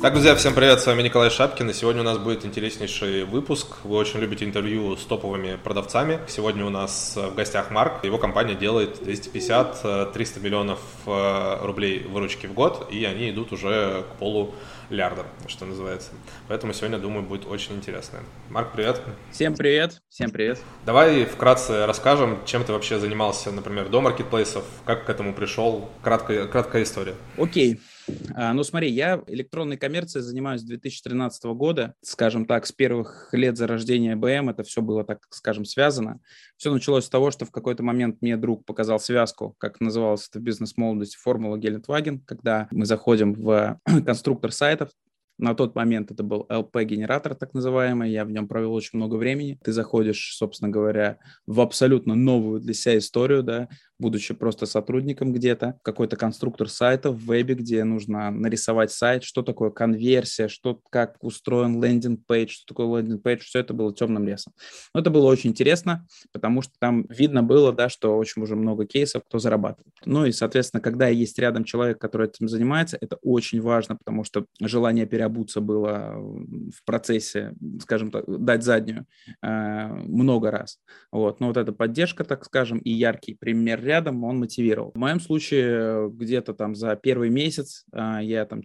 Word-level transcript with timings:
Так, 0.00 0.12
друзья, 0.12 0.36
всем 0.36 0.54
привет, 0.54 0.78
с 0.78 0.86
вами 0.86 1.02
Николай 1.02 1.28
Шапкин, 1.28 1.70
и 1.70 1.72
сегодня 1.72 2.02
у 2.02 2.04
нас 2.04 2.18
будет 2.18 2.46
интереснейший 2.46 3.24
выпуск. 3.24 3.78
Вы 3.82 3.96
очень 3.96 4.20
любите 4.20 4.44
интервью 4.44 4.96
с 4.96 5.04
топовыми 5.04 5.56
продавцами. 5.56 6.20
Сегодня 6.28 6.64
у 6.64 6.70
нас 6.70 7.16
в 7.16 7.34
гостях 7.34 7.72
Марк. 7.72 8.04
Его 8.04 8.16
компания 8.16 8.54
делает 8.54 9.02
250-300 9.02 10.40
миллионов 10.40 10.78
э, 11.04 11.66
рублей 11.66 12.04
выручки 12.04 12.46
в 12.46 12.54
год, 12.54 12.86
и 12.92 13.04
они 13.04 13.30
идут 13.30 13.52
уже 13.52 14.04
к 14.12 14.18
полу 14.20 14.54
лярда, 14.88 15.24
что 15.48 15.64
называется. 15.64 16.10
Поэтому 16.46 16.74
сегодня, 16.74 16.98
думаю, 16.98 17.24
будет 17.24 17.44
очень 17.44 17.74
интересно. 17.74 18.20
Марк, 18.50 18.70
привет. 18.72 19.02
Всем 19.32 19.56
привет. 19.56 20.00
Всем 20.08 20.30
привет. 20.30 20.60
Давай 20.86 21.24
вкратце 21.24 21.86
расскажем, 21.86 22.38
чем 22.46 22.62
ты 22.62 22.72
вообще 22.72 23.00
занимался, 23.00 23.50
например, 23.50 23.88
до 23.88 24.00
маркетплейсов, 24.00 24.64
как 24.84 25.06
к 25.06 25.10
этому 25.10 25.34
пришел, 25.34 25.90
краткая, 26.02 26.46
краткая 26.46 26.84
история. 26.84 27.16
Окей. 27.36 27.74
А, 27.74 27.97
ну, 28.36 28.62
смотри, 28.62 28.90
я 28.90 29.22
электронной 29.26 29.76
коммерцией 29.76 30.22
занимаюсь 30.22 30.60
с 30.60 30.64
2013 30.64 31.44
года. 31.46 31.94
Скажем 32.02 32.46
так, 32.46 32.66
с 32.66 32.72
первых 32.72 33.28
лет 33.32 33.56
зарождения 33.56 34.16
БМ 34.16 34.50
это 34.50 34.62
все 34.62 34.82
было, 34.82 35.04
так 35.04 35.26
скажем, 35.30 35.64
связано. 35.64 36.20
Все 36.56 36.72
началось 36.72 37.04
с 37.04 37.08
того, 37.08 37.30
что 37.30 37.44
в 37.44 37.50
какой-то 37.50 37.82
момент 37.82 38.18
мне 38.20 38.36
друг 38.36 38.64
показал 38.64 39.00
связку, 39.00 39.54
как 39.58 39.80
называлось 39.80 40.28
это 40.28 40.40
бизнес-молодость, 40.40 41.16
формула 41.16 41.56
Гелендваген, 41.58 42.20
когда 42.20 42.68
мы 42.70 42.86
заходим 42.86 43.34
в 43.34 43.80
конструктор 44.04 44.52
сайтов, 44.52 44.90
на 45.38 45.54
тот 45.54 45.76
момент 45.76 46.10
это 46.10 46.24
был 46.24 46.46
LP-генератор, 46.50 47.36
так 47.36 47.54
называемый. 47.54 48.10
Я 48.10 48.24
в 48.24 48.30
нем 48.30 48.48
провел 48.48 48.74
очень 48.74 48.98
много 48.98 49.14
времени. 49.14 49.58
Ты 49.62 49.72
заходишь, 49.72 50.34
собственно 50.36 50.68
говоря, 50.68 51.18
в 51.46 51.60
абсолютно 51.60 52.16
новую 52.16 52.60
для 52.60 52.74
себя 52.74 52.98
историю, 52.98 53.44
да, 53.44 53.68
будучи 53.98 54.34
просто 54.34 54.66
сотрудником 54.66 55.32
где-то, 55.32 55.78
какой-то 55.82 56.16
конструктор 56.16 56.68
сайта 56.68 57.10
в 57.10 57.18
вебе, 57.18 57.54
где 57.54 57.84
нужно 57.84 58.30
нарисовать 58.30 58.92
сайт, 58.92 59.24
что 59.24 59.42
такое 59.42 59.70
конверсия, 59.70 60.48
что, 60.48 60.80
как 60.90 61.16
устроен 61.20 61.82
landing 61.82 62.22
page, 62.22 62.50
что 62.50 62.66
такое 62.74 63.02
landing 63.02 63.24
page, 63.24 63.40
все 63.40 63.60
это 63.60 63.74
было 63.74 63.92
темным 63.94 64.26
лесом. 64.26 64.52
Но 64.94 65.00
это 65.00 65.10
было 65.10 65.26
очень 65.26 65.50
интересно, 65.50 66.06
потому 66.32 66.62
что 66.62 66.72
там 66.78 67.06
видно 67.08 67.42
было, 67.42 67.72
да, 67.72 67.88
что 67.88 68.16
очень 68.16 68.42
уже 68.42 68.56
много 68.56 68.86
кейсов, 68.86 69.24
кто 69.24 69.38
зарабатывает. 69.38 69.94
Ну 70.04 70.26
и, 70.26 70.32
соответственно, 70.32 70.80
когда 70.80 71.08
есть 71.08 71.38
рядом 71.38 71.64
человек, 71.64 71.98
который 72.00 72.28
этим 72.28 72.48
занимается, 72.48 72.98
это 73.00 73.16
очень 73.22 73.60
важно, 73.60 73.96
потому 73.96 74.24
что 74.24 74.46
желание 74.60 75.06
переобуться 75.06 75.60
было 75.60 76.14
в 76.16 76.84
процессе, 76.84 77.54
скажем 77.80 78.10
так, 78.10 78.24
дать 78.26 78.62
заднюю 78.62 79.06
э, 79.42 79.86
много 79.86 80.50
раз. 80.50 80.78
Вот. 81.10 81.40
Но 81.40 81.48
вот 81.48 81.56
эта 81.56 81.72
поддержка, 81.72 82.24
так 82.24 82.44
скажем, 82.44 82.78
и 82.78 82.90
яркий 82.90 83.34
пример 83.34 83.87
рядом, 83.88 84.22
он 84.22 84.38
мотивировал. 84.38 84.92
В 84.92 84.98
моем 84.98 85.18
случае 85.18 86.10
где-то 86.10 86.54
там 86.54 86.74
за 86.74 86.94
первый 86.94 87.30
месяц 87.30 87.84
а, 87.92 88.22
я 88.22 88.44
там 88.46 88.62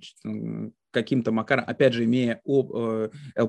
каким-то 0.92 1.32
макаром, 1.32 1.66
опять 1.66 1.94
же, 1.94 2.06
имея 2.06 2.40
э, 3.36 3.46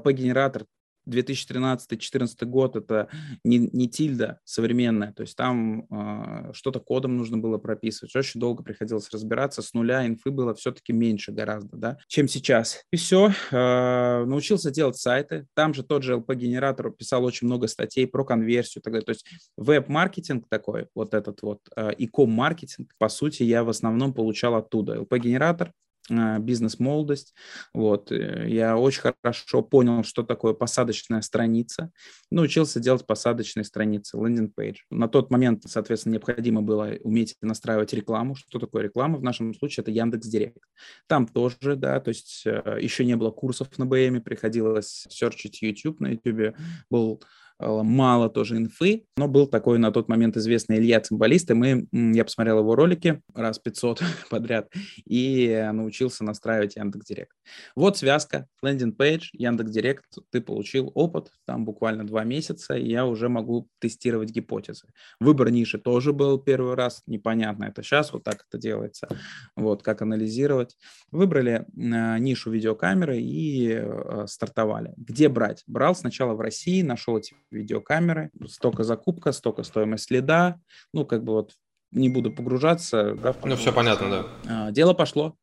2013-2014 1.09 2.45
год 2.45 2.77
это 2.77 3.09
не, 3.45 3.59
не 3.59 3.89
тильда 3.89 4.41
современная, 4.45 5.13
то 5.13 5.23
есть 5.23 5.37
там 5.37 5.87
э, 5.91 6.53
что-то 6.53 6.81
кодом 6.81 7.17
нужно 7.17 7.39
было 7.39 7.59
прописывать, 7.59 8.15
очень 8.17 8.41
долго 8.41 8.63
приходилось 8.63 9.11
разбираться, 9.11 9.63
с 9.63 9.75
нуля 9.75 10.07
инфы 10.07 10.31
было 10.31 10.55
все-таки 10.55 10.93
меньше 10.93 11.33
гораздо, 11.33 11.77
да, 11.77 11.99
чем 12.09 12.29
сейчас. 12.29 12.85
И 12.93 12.97
все, 12.97 13.33
э, 13.51 14.25
научился 14.25 14.71
делать 14.71 14.97
сайты, 14.97 15.47
там 15.55 15.75
же 15.75 15.83
тот 15.83 16.03
же 16.03 16.15
LP-генератор 16.15 16.91
писал 16.91 17.25
очень 17.25 17.47
много 17.47 17.67
статей 17.67 18.07
про 18.07 18.25
конверсию, 18.25 18.83
тогда, 18.83 19.01
то 19.01 19.11
есть 19.11 19.27
веб-маркетинг 19.57 20.47
такой, 20.49 20.89
вот 20.95 21.15
этот 21.15 21.43
вот 21.43 21.61
э, 21.77 21.93
e-com-маркетинг, 21.95 22.93
по 22.99 23.09
сути, 23.09 23.43
я 23.43 23.65
в 23.65 23.69
основном 23.69 24.13
получал 24.13 24.55
оттуда. 24.55 24.97
LPgenerator, 24.97 25.73
бизнес-молодость. 26.11 27.35
Вот. 27.73 28.13
Э, 28.13 28.47
я 28.49 28.77
очень 28.77 29.03
хорошо 29.23 29.63
понял, 29.63 30.05
что 30.05 30.23
такое 30.23 30.53
посадочная 30.53 31.23
страница. 31.23 31.91
Научился 32.31 32.81
делать 32.81 33.07
посадочные 33.07 33.65
страницы, 33.65 34.17
landing 34.19 34.55
page. 34.55 34.81
На 34.91 35.09
тот 35.09 35.31
момент, 35.31 35.65
соответственно, 35.67 36.15
необходимо 36.15 36.63
было 36.63 36.97
уметь 37.01 37.37
настраивать 37.41 37.93
рекламу. 37.93 38.35
Что 38.35 38.59
такое 38.59 38.83
реклама? 38.83 39.19
В 39.19 39.23
нашем 39.23 39.55
случае 39.55 39.83
это 39.83 39.91
Яндекс 39.91 40.27
Директ. 40.27 40.63
Там 41.07 41.27
тоже, 41.27 41.77
да, 41.77 42.01
то 42.01 42.11
есть 42.11 42.43
э, 42.47 42.79
еще 42.81 43.05
не 43.05 43.17
было 43.17 43.31
курсов 43.31 43.69
на 43.79 43.87
БМ, 43.87 44.21
приходилось 44.21 45.07
серчить 45.09 45.63
YouTube. 45.63 46.01
На 46.01 46.09
YouTube 46.09 46.57
был 46.91 47.23
мало 47.61 48.29
тоже 48.29 48.57
инфы, 48.57 49.05
но 49.17 49.29
был 49.29 49.47
такой 49.47 49.79
на 49.79 49.93
тот 49.93 50.09
момент 50.09 50.37
известный 50.37 50.79
Илья 50.79 51.01
Цимбалист, 51.01 51.51
и 51.51 51.55
мы, 51.55 51.87
я 51.93 52.25
посмотрел 52.25 52.59
его 52.59 52.75
ролики 52.75 53.23
раз 53.35 53.59
500 53.59 54.03
подряд 54.31 54.69
и 55.07 55.69
научился 55.73 56.25
настраивать 56.25 56.77
Яндекс.Директ. 56.77 57.33
Вот 57.77 57.97
связка, 57.97 58.47
landing 58.63 59.03
page, 59.03 59.31
Яндекс.Директ, 59.33 60.05
ты 60.31 60.41
получил 60.41 60.91
опыт, 60.95 61.31
там 61.47 61.65
буквально 61.65 62.07
два 62.07 62.25
месяца, 62.25 62.75
и 62.75 62.89
я 62.89 63.07
уже 63.07 63.29
могу 63.29 63.69
тестировать 63.79 64.31
гипотезы. 64.31 64.89
Выбор 65.21 65.51
ниши 65.51 65.79
тоже 65.79 66.13
был 66.13 66.39
первый 66.39 66.75
раз, 66.75 67.03
непонятно, 67.07 67.65
это 67.65 67.83
сейчас 67.83 68.13
вот 68.13 68.25
так 68.25 68.45
это 68.49 68.59
делается, 68.61 69.09
вот, 69.57 69.83
как 69.83 70.03
анализировать. 70.03 70.77
Выбрали 71.11 71.67
э, 71.77 72.19
нишу 72.19 72.51
видеокамеры 72.51 73.21
и 73.21 73.71
э, 73.73 74.27
стартовали. 74.27 74.93
Где 74.97 75.29
брать? 75.29 75.63
Брал 75.67 75.95
сначала 75.95 76.35
в 76.35 76.41
России, 76.41 76.83
нашел 76.83 77.17
эти 77.19 77.35
видеокамеры, 77.55 78.31
столько 78.49 78.85
закупка, 78.85 79.33
столько 79.33 79.63
стоимость 79.63 80.09
лида, 80.09 80.61
ну, 80.93 81.07
как 81.07 81.25
бы 81.25 81.33
вот 81.33 81.53
не 81.91 82.09
буду 82.09 82.33
погружаться. 82.33 83.15
Да, 83.15 83.35
ну, 83.45 83.57
все 83.57 83.73
понятно, 83.73 84.11
да. 84.11 84.27
А, 84.49 84.71
дело 84.73 84.95
пошло. 84.95 85.37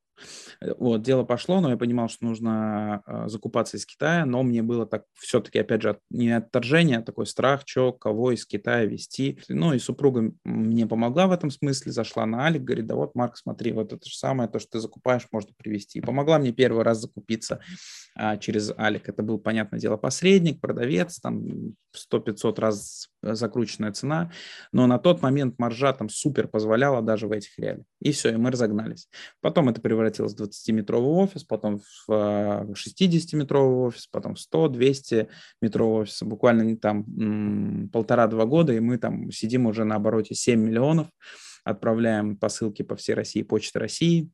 Вот, 0.78 1.02
дело 1.02 1.24
пошло, 1.24 1.60
но 1.62 1.72
я 1.72 1.78
понимал, 1.78 2.08
что 2.08 2.26
нужно 2.26 3.02
э, 3.06 3.28
закупаться 3.28 3.78
из 3.78 3.86
Китая, 3.86 4.26
но 4.26 4.44
мне 4.44 4.62
было 4.62 4.86
так 4.86 5.06
все-таки, 5.18 5.60
опять 5.60 5.82
же, 5.82 5.98
не 6.10 6.30
отторжение, 6.32 7.00
а 7.00 7.02
такой 7.02 7.26
страх, 7.26 7.64
что, 7.66 7.92
кого 7.92 8.32
из 8.32 8.46
Китая 8.46 8.86
вести. 8.86 9.40
Ну 9.50 9.74
и 9.74 9.80
супруга 9.80 10.32
мне 10.44 10.86
помогла 10.86 11.28
в 11.28 11.32
этом 11.32 11.50
смысле, 11.50 11.92
зашла 11.92 12.26
на 12.26 12.46
Алик, 12.46 12.64
говорит, 12.64 12.86
да 12.86 12.96
вот, 12.96 13.16
Марк, 13.16 13.38
смотри, 13.38 13.72
вот 13.72 13.94
это 13.94 14.08
же 14.08 14.16
самое, 14.16 14.50
то, 14.50 14.60
что 14.60 14.72
ты 14.72 14.80
закупаешь, 14.80 15.28
можно 15.32 15.52
привезти. 15.58 16.00
И 16.00 16.02
помогла 16.02 16.38
мне 16.38 16.52
первый 16.52 16.84
раз 16.84 17.02
закупиться 17.02 17.60
а, 18.16 18.38
через 18.38 18.72
Алик. 18.78 19.10
Это 19.10 19.24
был, 19.24 19.40
понятное 19.40 19.80
дело, 19.80 19.98
посредник, 19.98 20.62
продавец, 20.62 21.20
там 21.20 21.76
100-500 22.12 22.60
раз 22.60 23.10
закрученная 23.22 23.92
цена, 23.92 24.32
но 24.72 24.88
на 24.88 24.98
тот 24.98 25.22
момент 25.22 25.60
маржа 25.60 25.94
там 25.94 26.10
супер 26.10 26.48
позволяла 26.48 27.02
даже 27.02 27.28
в 27.28 27.32
этих 27.32 27.58
реалиях. 27.58 27.86
И 28.00 28.12
все, 28.12 28.30
и 28.30 28.38
мы 28.38 28.52
разогнались. 28.52 29.10
Потом 29.42 29.70
это 29.70 29.82
превратилось 29.82 30.11
в 30.20 30.26
20-метровый 30.26 31.24
офис, 31.24 31.44
потом 31.44 31.80
в 31.80 32.10
60-метровый 32.10 33.84
а, 33.84 33.88
офис, 33.88 34.08
потом 34.08 34.36
в 34.36 34.40
100-200 34.40 35.28
метровый 35.62 36.02
офис. 36.04 36.24
Буквально 36.24 36.78
там 36.78 37.90
полтора-два 37.92 38.46
года, 38.46 38.74
и 38.74 38.80
мы 38.80 38.98
там 38.98 39.32
сидим 39.32 39.66
уже 39.66 39.84
на 39.84 39.96
обороте 39.96 40.36
7 40.36 40.60
миллионов, 40.60 41.08
отправляем 41.64 42.38
посылки 42.38 42.82
по 42.82 42.96
всей 42.96 43.14
России, 43.14 43.44
Почта 43.44 43.80
России, 43.80 44.32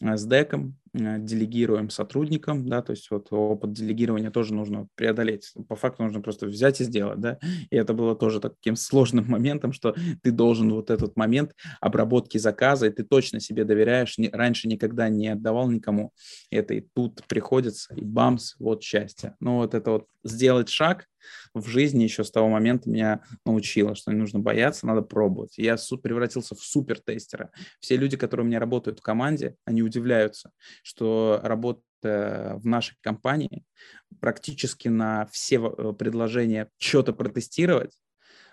Э, 0.00 0.16
с 0.16 0.26
деком, 0.26 0.76
делегируем 0.92 1.90
сотрудникам, 1.90 2.68
да, 2.68 2.82
то 2.82 2.92
есть 2.92 3.10
вот 3.10 3.28
опыт 3.30 3.72
делегирования 3.72 4.30
тоже 4.30 4.54
нужно 4.54 4.88
преодолеть. 4.96 5.52
По 5.68 5.76
факту 5.76 6.02
нужно 6.02 6.20
просто 6.20 6.46
взять 6.46 6.80
и 6.80 6.84
сделать, 6.84 7.20
да, 7.20 7.38
и 7.70 7.76
это 7.76 7.94
было 7.94 8.16
тоже 8.16 8.40
таким 8.40 8.76
сложным 8.76 9.24
моментом, 9.28 9.72
что 9.72 9.94
ты 10.22 10.30
должен 10.30 10.72
вот 10.72 10.90
этот 10.90 11.16
момент 11.16 11.52
обработки 11.80 12.38
заказа, 12.38 12.86
и 12.86 12.90
ты 12.90 13.04
точно 13.04 13.40
себе 13.40 13.64
доверяешь, 13.64 14.16
раньше 14.32 14.68
никогда 14.68 15.08
не 15.08 15.28
отдавал 15.28 15.70
никому 15.70 16.12
это, 16.50 16.74
и 16.74 16.80
тут 16.80 17.22
приходится, 17.28 17.94
и 17.94 18.04
бамс, 18.04 18.54
вот 18.58 18.82
счастье. 18.82 19.36
Ну 19.40 19.56
вот 19.56 19.74
это 19.74 19.90
вот 19.92 20.06
сделать 20.24 20.68
шаг, 20.68 21.06
в 21.54 21.66
жизни 21.66 22.04
еще 22.04 22.24
с 22.24 22.30
того 22.30 22.48
момента 22.48 22.88
меня 22.88 23.22
научила, 23.44 23.94
что 23.94 24.12
не 24.12 24.18
нужно 24.18 24.40
бояться, 24.40 24.86
надо 24.86 25.02
пробовать. 25.02 25.58
Я 25.58 25.76
превратился 26.02 26.54
в 26.54 26.60
супер 26.60 27.00
тестера. 27.00 27.50
Все 27.80 27.96
люди, 27.96 28.16
которые 28.16 28.44
у 28.44 28.48
меня 28.48 28.60
работают 28.60 29.00
в 29.00 29.02
команде, 29.02 29.56
они 29.64 29.82
удивляются, 29.82 30.50
что 30.82 31.40
работая 31.42 32.56
в 32.56 32.66
нашей 32.66 32.96
компании 33.00 33.64
практически 34.20 34.88
на 34.88 35.26
все 35.26 35.56
э, 35.56 35.92
предложения 35.92 36.68
что-то 36.78 37.12
протестировать, 37.12 37.92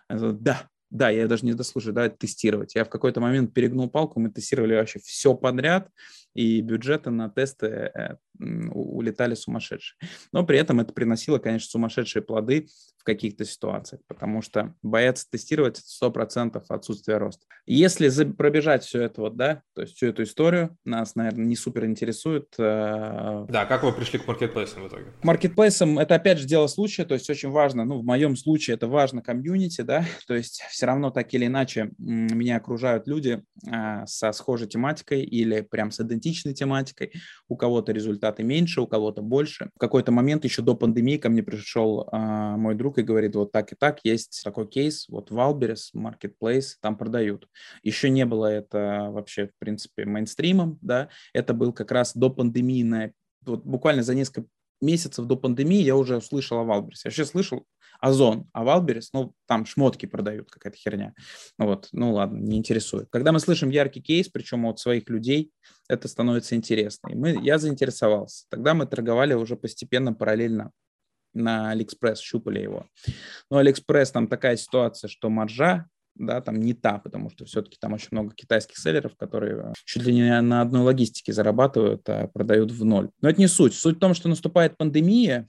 да, 0.10 0.70
да, 0.90 1.10
я 1.10 1.28
даже 1.28 1.46
не 1.46 1.54
дослушаю, 1.54 1.94
да, 1.94 2.10
тестировать. 2.10 2.76
Я 2.76 2.86
в 2.86 2.90
какой-то 2.90 3.20
момент 3.20 3.54
перегнул 3.54 3.90
палку, 3.90 4.20
мы 4.20 4.30
тестировали 4.30 4.76
вообще 4.76 5.00
все 5.00 5.34
подряд, 5.34 5.90
и 6.34 6.62
бюджеты 6.62 7.10
на 7.10 7.30
тесты 7.30 7.68
э, 7.68 8.18
улетали 8.40 9.36
сумасшедшие. 9.36 9.98
Но 10.32 10.46
при 10.46 10.58
этом 10.58 10.80
это 10.80 10.94
приносило, 10.94 11.38
конечно, 11.40 11.70
сумасшедшие 11.70 12.24
плоды 12.24 12.68
в 12.98 13.04
каких-то 13.04 13.46
ситуациях, 13.46 14.02
потому 14.08 14.42
что 14.42 14.74
бояться 14.82 15.26
тестировать 15.30 15.82
100% 16.04 16.64
отсутствие 16.70 17.18
роста. 17.18 17.46
Если 17.66 18.10
пробежать 18.32 18.84
все 18.84 19.04
это 19.04 19.22
вот, 19.22 19.38
да, 19.38 19.62
то 19.74 19.82
есть 19.82 19.96
всю 19.96 20.08
эту 20.08 20.24
историю, 20.24 20.78
нас, 20.84 21.16
наверное, 21.16 21.46
не 21.46 21.56
супер 21.56 21.86
интересует. 21.86 22.48
Э, 22.58 23.46
да, 23.50 23.66
как 23.66 23.84
вы 23.84 23.94
пришли 23.94 24.20
к 24.20 24.28
маркетплейсам 24.28 24.84
в 24.84 24.88
итоге? 24.88 25.12
К 25.22 25.24
маркетплейсам 25.24 26.00
это 26.00 26.16
опять 26.16 26.40
же 26.40 26.48
дело 26.48 26.68
случая, 26.68 27.06
то 27.06 27.14
есть 27.14 27.30
очень 27.30 27.50
важно, 27.50 27.86
ну, 27.86 28.00
в 28.00 28.06
моем 28.06 28.36
случае 28.36 28.76
это 28.76 28.88
важно 28.88 29.22
комьюнити, 29.22 29.82
да, 29.82 30.06
то 30.28 30.36
есть 30.36 30.64
все 30.70 30.86
равно 30.86 31.10
так 31.10 31.34
или 31.34 31.46
иначе 31.46 31.92
меня 31.98 32.58
окружают 32.58 33.08
люди 33.08 33.42
э, 33.66 34.06
со 34.06 34.32
схожей 34.32 34.68
тематикой 34.68 35.24
или 35.24 35.62
прям 35.62 35.92
с 35.92 36.00
идентичной 36.00 36.54
тематикой, 36.54 37.14
у 37.48 37.56
кого-то 37.56 37.92
результат 37.92 38.27
результаты 38.28 38.44
меньше, 38.44 38.82
у 38.82 38.88
кого-то 38.88 39.22
больше. 39.22 39.70
В 39.76 39.80
какой-то 39.80 40.12
момент 40.12 40.44
еще 40.44 40.62
до 40.62 40.76
пандемии 40.76 41.18
ко 41.18 41.30
мне 41.30 41.44
пришел 41.44 42.08
а, 42.12 42.58
мой 42.58 42.76
друг 42.76 42.98
и 42.98 43.04
говорит, 43.04 43.36
вот 43.36 43.52
так 43.52 43.72
и 43.72 43.76
так, 43.76 44.00
есть 44.04 44.42
такой 44.44 44.68
кейс, 44.68 45.08
вот 45.10 45.32
Wildberries, 45.32 45.92
маркетплейс, 45.96 46.76
там 46.82 46.98
продают. 46.98 47.48
Еще 47.84 48.10
не 48.10 48.26
было 48.26 48.48
это 48.48 49.10
вообще, 49.12 49.48
в 49.48 49.52
принципе, 49.60 50.06
мейнстримом, 50.06 50.78
да, 50.82 51.10
это 51.34 51.54
был 51.54 51.74
как 51.74 51.92
раз 51.92 52.14
до 52.16 52.30
пандемийная 52.30 53.14
вот 53.46 53.64
буквально 53.64 54.04
за 54.04 54.14
несколько 54.14 54.48
месяцев 54.82 55.26
до 55.26 55.36
пандемии 55.36 55.82
я 55.82 55.96
уже 55.96 56.18
услышал 56.18 56.60
о 56.60 56.64
Вайлдберризе. 56.64 57.02
Я 57.06 57.10
вообще 57.10 57.26
слышал 57.26 57.66
Озон, 58.00 58.48
а 58.54 58.64
Wildberries, 58.64 59.12
ну, 59.14 59.34
там 59.48 59.66
шмотки 59.66 60.06
продают, 60.06 60.52
какая-то 60.52 60.78
херня. 60.78 61.14
Вот, 61.58 61.90
ну 61.92 62.14
ладно, 62.14 62.38
не 62.38 62.58
интересует. 62.58 63.08
Когда 63.10 63.32
мы 63.32 63.40
слышим 63.40 63.70
яркий 63.70 64.02
кейс, 64.02 64.30
причем 64.30 64.66
от 64.66 64.80
своих 64.80 65.10
людей, 65.10 65.52
это 65.90 66.08
становится 66.08 66.56
интересно. 66.56 67.10
И 67.10 67.16
мы, 67.16 67.40
я 67.42 67.58
заинтересовался. 67.58 68.46
Тогда 68.50 68.74
мы 68.74 68.86
торговали 68.86 69.34
уже 69.34 69.56
постепенно, 69.56 70.14
параллельно 70.14 70.72
на 71.34 71.72
Алиэкспресс, 71.72 72.20
щупали 72.20 72.60
его. 72.60 72.86
Но 73.50 73.58
Алиэкспресс, 73.58 74.12
там 74.12 74.28
такая 74.28 74.58
ситуация, 74.58 75.08
что 75.08 75.30
маржа 75.30 75.88
да, 76.20 76.42
там 76.42 76.60
не 76.60 76.74
та, 76.74 77.00
потому 77.00 77.30
что 77.30 77.46
все-таки 77.46 77.78
там 77.80 77.94
очень 77.94 78.10
много 78.12 78.34
китайских 78.34 78.78
селлеров, 78.78 79.16
которые 79.16 79.74
чуть 79.86 80.04
ли 80.04 80.14
не 80.14 80.42
на 80.42 80.62
одной 80.62 80.82
логистике 80.82 81.34
зарабатывают, 81.34 82.08
а 82.08 82.28
продают 82.28 82.72
в 82.72 82.84
ноль. 82.86 83.10
Но 83.22 83.30
это 83.30 83.40
не 83.40 83.48
суть. 83.48 83.74
Суть 83.74 83.98
в 83.98 84.00
том, 84.00 84.14
что 84.14 84.30
наступает 84.30 84.78
пандемия, 84.78 85.48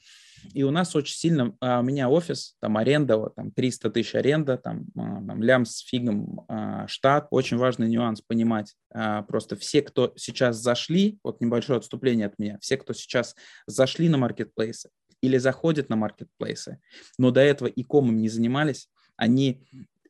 и 0.54 0.62
у 0.62 0.70
нас 0.70 0.94
очень 0.94 1.16
сильно, 1.16 1.56
а 1.60 1.80
у 1.80 1.82
меня 1.82 2.08
офис, 2.08 2.56
там 2.60 2.76
аренда, 2.76 3.30
там 3.30 3.50
300 3.50 3.90
тысяч 3.90 4.14
аренда, 4.14 4.56
там, 4.56 4.86
а, 4.96 5.22
там 5.26 5.42
лям 5.42 5.64
с 5.64 5.78
фигом 5.78 6.44
а, 6.48 6.86
штат. 6.86 7.26
Очень 7.30 7.56
важный 7.56 7.88
нюанс 7.88 8.20
понимать. 8.20 8.74
А, 8.92 9.22
просто 9.22 9.56
все, 9.56 9.82
кто 9.82 10.12
сейчас 10.16 10.56
зашли, 10.56 11.18
вот 11.22 11.40
небольшое 11.40 11.78
отступление 11.78 12.26
от 12.26 12.38
меня, 12.38 12.58
все, 12.60 12.76
кто 12.76 12.92
сейчас 12.92 13.34
зашли 13.66 14.08
на 14.08 14.18
маркетплейсы 14.18 14.90
или 15.20 15.36
заходят 15.38 15.88
на 15.88 15.96
маркетплейсы, 15.96 16.80
но 17.18 17.30
до 17.30 17.40
этого 17.40 17.66
и 17.66 17.82
комом 17.82 18.20
не 18.20 18.28
занимались, 18.28 18.88
они 19.16 19.66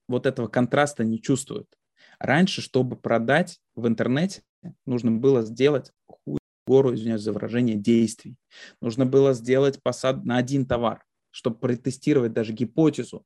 вот 0.08 0.26
этого 0.26 0.48
контраста 0.48 1.04
не 1.04 1.20
чувствуют. 1.20 1.68
Раньше, 2.18 2.62
чтобы 2.62 2.96
продать 2.96 3.60
в 3.76 3.86
интернете, 3.86 4.42
нужно 4.86 5.12
было 5.12 5.42
сделать 5.42 5.92
хуй 6.06 6.38
гору, 6.66 6.94
извиняюсь 6.94 7.22
за 7.22 7.32
выражение, 7.32 7.76
действий. 7.76 8.36
Нужно 8.80 9.06
было 9.06 9.32
сделать 9.34 9.82
посад 9.82 10.24
на 10.24 10.36
один 10.38 10.66
товар, 10.66 11.04
чтобы 11.30 11.58
протестировать 11.58 12.32
даже 12.32 12.52
гипотезу, 12.52 13.24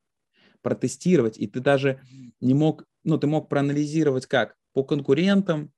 протестировать, 0.63 1.39
и 1.39 1.47
ты 1.47 1.61
даже 1.61 2.01
не 2.41 2.55
мог, 2.55 2.85
ну, 3.05 3.19
ты 3.19 3.27
мог 3.27 3.49
проанализировать 3.49 4.27
как 4.27 4.55
по 4.75 4.85
конкурентам, 4.85 5.73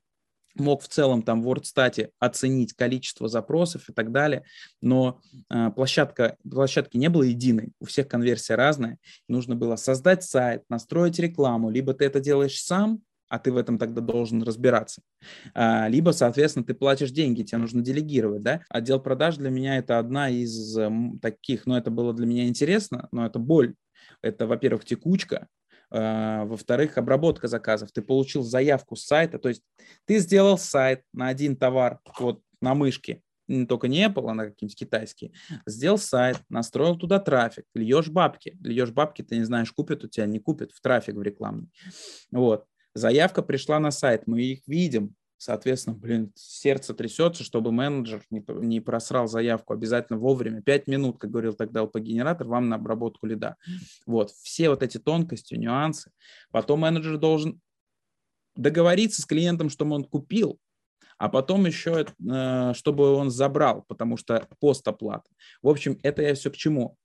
мог 0.55 0.83
в 0.83 0.89
целом 0.89 1.23
там 1.23 1.43
в 1.43 1.49
WordStat 1.51 2.11
оценить 2.19 2.75
количество 2.75 3.29
запросов 3.29 3.89
и 3.89 3.93
так 3.93 4.13
далее, 4.13 4.45
но 4.81 5.21
э, 5.51 5.71
площадка, 5.71 6.37
площадки 6.49 6.97
не 6.97 7.09
было 7.09 7.23
единой, 7.23 7.73
у 7.81 7.87
всех 7.87 8.09
конверсия 8.09 8.55
разная, 8.55 8.99
нужно 9.29 9.57
было 9.57 9.77
создать 9.77 10.25
сайт, 10.25 10.63
настроить 10.69 11.19
рекламу, 11.19 11.71
либо 11.71 11.95
ты 11.95 12.05
это 12.05 12.21
делаешь 12.21 12.61
сам, 12.61 13.01
а 13.29 13.39
ты 13.39 13.53
в 13.53 13.57
этом 13.57 13.79
тогда 13.79 14.01
должен 14.01 14.43
разбираться. 14.43 15.03
А, 15.55 15.89
либо, 15.89 16.11
соответственно, 16.11 16.65
ты 16.65 16.75
платишь 16.75 17.11
деньги, 17.11 17.43
тебе 17.43 17.59
нужно 17.59 17.83
делегировать, 17.83 18.43
да. 18.43 18.61
Отдел 18.69 19.01
продаж 19.01 19.37
для 19.37 19.51
меня 19.51 19.79
это 19.79 19.99
одна 19.99 20.29
из 20.29 20.79
таких, 21.21 21.67
но 21.67 21.77
это 21.77 21.91
было 21.91 22.13
для 22.13 22.27
меня 22.27 22.47
интересно, 22.47 23.09
но 23.13 23.27
это 23.27 23.39
боль. 23.39 23.75
Это, 24.23 24.47
во-первых, 24.47 24.85
текучка, 24.85 25.49
во-вторых, 25.91 26.99
обработка 26.99 27.49
заказов. 27.49 27.93
Ты 27.93 28.03
получил 28.03 28.43
заявку 28.43 28.97
с 28.97 29.05
сайта, 29.05 29.39
то 29.39 29.49
есть 29.49 29.63
ты 30.07 30.19
сделал 30.19 30.59
сайт 30.59 31.03
на 31.13 31.29
один 31.29 31.57
товар, 31.57 32.01
вот 32.19 32.41
на 32.61 32.75
мышке, 32.75 33.23
только 33.69 33.89
не 33.89 34.07
Apple, 34.07 34.31
а 34.31 34.35
на 34.35 34.47
какие-нибудь 34.47 34.79
китайские, 34.79 35.33
сделал 35.67 35.99
сайт, 35.99 36.39
настроил 36.49 36.97
туда 36.97 37.19
трафик, 37.21 37.65
льешь 37.75 38.09
бабки. 38.09 38.57
Льешь 38.63 38.91
бабки, 38.91 39.23
ты 39.23 39.37
не 39.37 39.45
знаешь, 39.45 39.73
купят 39.73 40.05
у 40.05 40.09
тебя, 40.09 40.27
не 40.27 40.39
купят 40.39 40.73
в 40.73 40.81
трафик 40.81 41.17
в 41.17 41.23
рекламный. 41.23 41.69
Вот. 42.31 42.65
Заявка 42.95 43.43
пришла 43.43 43.79
на 43.81 43.91
сайт, 43.91 44.27
мы 44.27 44.41
их 44.43 44.61
видим, 44.67 45.15
Соответственно, 45.45 45.95
блин, 45.95 46.33
сердце 46.37 46.95
трясется, 46.95 47.45
чтобы 47.45 47.71
менеджер 47.71 48.23
не, 48.31 48.43
не 48.63 48.81
просрал 48.81 49.29
заявку 49.29 49.75
обязательно 49.75 50.19
вовремя. 50.19 50.63
Пять 50.63 50.87
минут, 50.87 51.19
как 51.19 51.31
говорил 51.31 51.53
тогда 51.53 51.83
LP-генератор, 51.83 52.47
вам 52.47 52.71
на 52.71 52.77
обработку 52.77 53.27
лида. 53.27 53.57
Вот, 54.07 54.31
все 54.31 54.71
вот 54.71 54.83
эти 54.83 54.97
тонкости, 54.97 55.55
нюансы. 55.55 56.13
Потом 56.51 56.81
менеджер 56.81 57.19
должен 57.19 57.61
договориться 58.57 59.21
с 59.21 59.27
клиентом, 59.27 59.69
чтобы 59.69 59.97
он 59.97 60.05
купил, 60.05 60.59
а 61.19 61.29
потом 61.29 61.67
еще, 61.67 62.07
э, 62.07 62.73
чтобы 62.73 63.13
он 63.13 63.29
забрал, 63.31 63.85
потому 63.87 64.17
что 64.17 64.49
постоплата. 64.61 65.29
В 65.61 65.69
общем, 65.69 65.99
это 66.03 66.23
я 66.23 66.35
все 66.35 66.51
к 66.51 66.57
чему? 66.57 66.97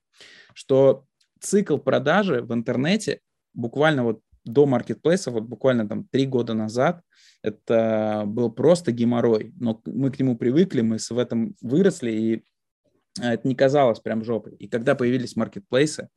Что 0.54 1.04
цикл 1.42 1.78
продажи 1.78 2.42
в 2.42 2.54
интернете 2.54 3.20
буквально 3.54 4.06
вот 4.06 4.22
до 4.46 4.66
маркетплейса, 4.66 5.32
вот 5.32 5.44
буквально 5.44 5.88
там 5.88 6.06
три 6.06 6.26
года 6.26 6.54
назад, 6.54 7.02
это 7.44 8.24
был 8.26 8.52
просто 8.52 8.92
геморрой, 8.92 9.54
но 9.60 9.82
мы 9.86 10.12
к 10.12 10.20
нему 10.20 10.38
привыкли, 10.38 10.82
мы 10.82 10.98
в 10.98 11.18
этом 11.18 11.56
выросли, 11.62 12.12
и 12.12 12.44
это 13.22 13.48
не 13.48 13.56
казалось 13.56 14.00
прям 14.00 14.24
жопой. 14.24 14.56
И 14.56 14.68
когда 14.68 14.96
появились 14.96 15.36
маркетплейсы, 15.36 16.10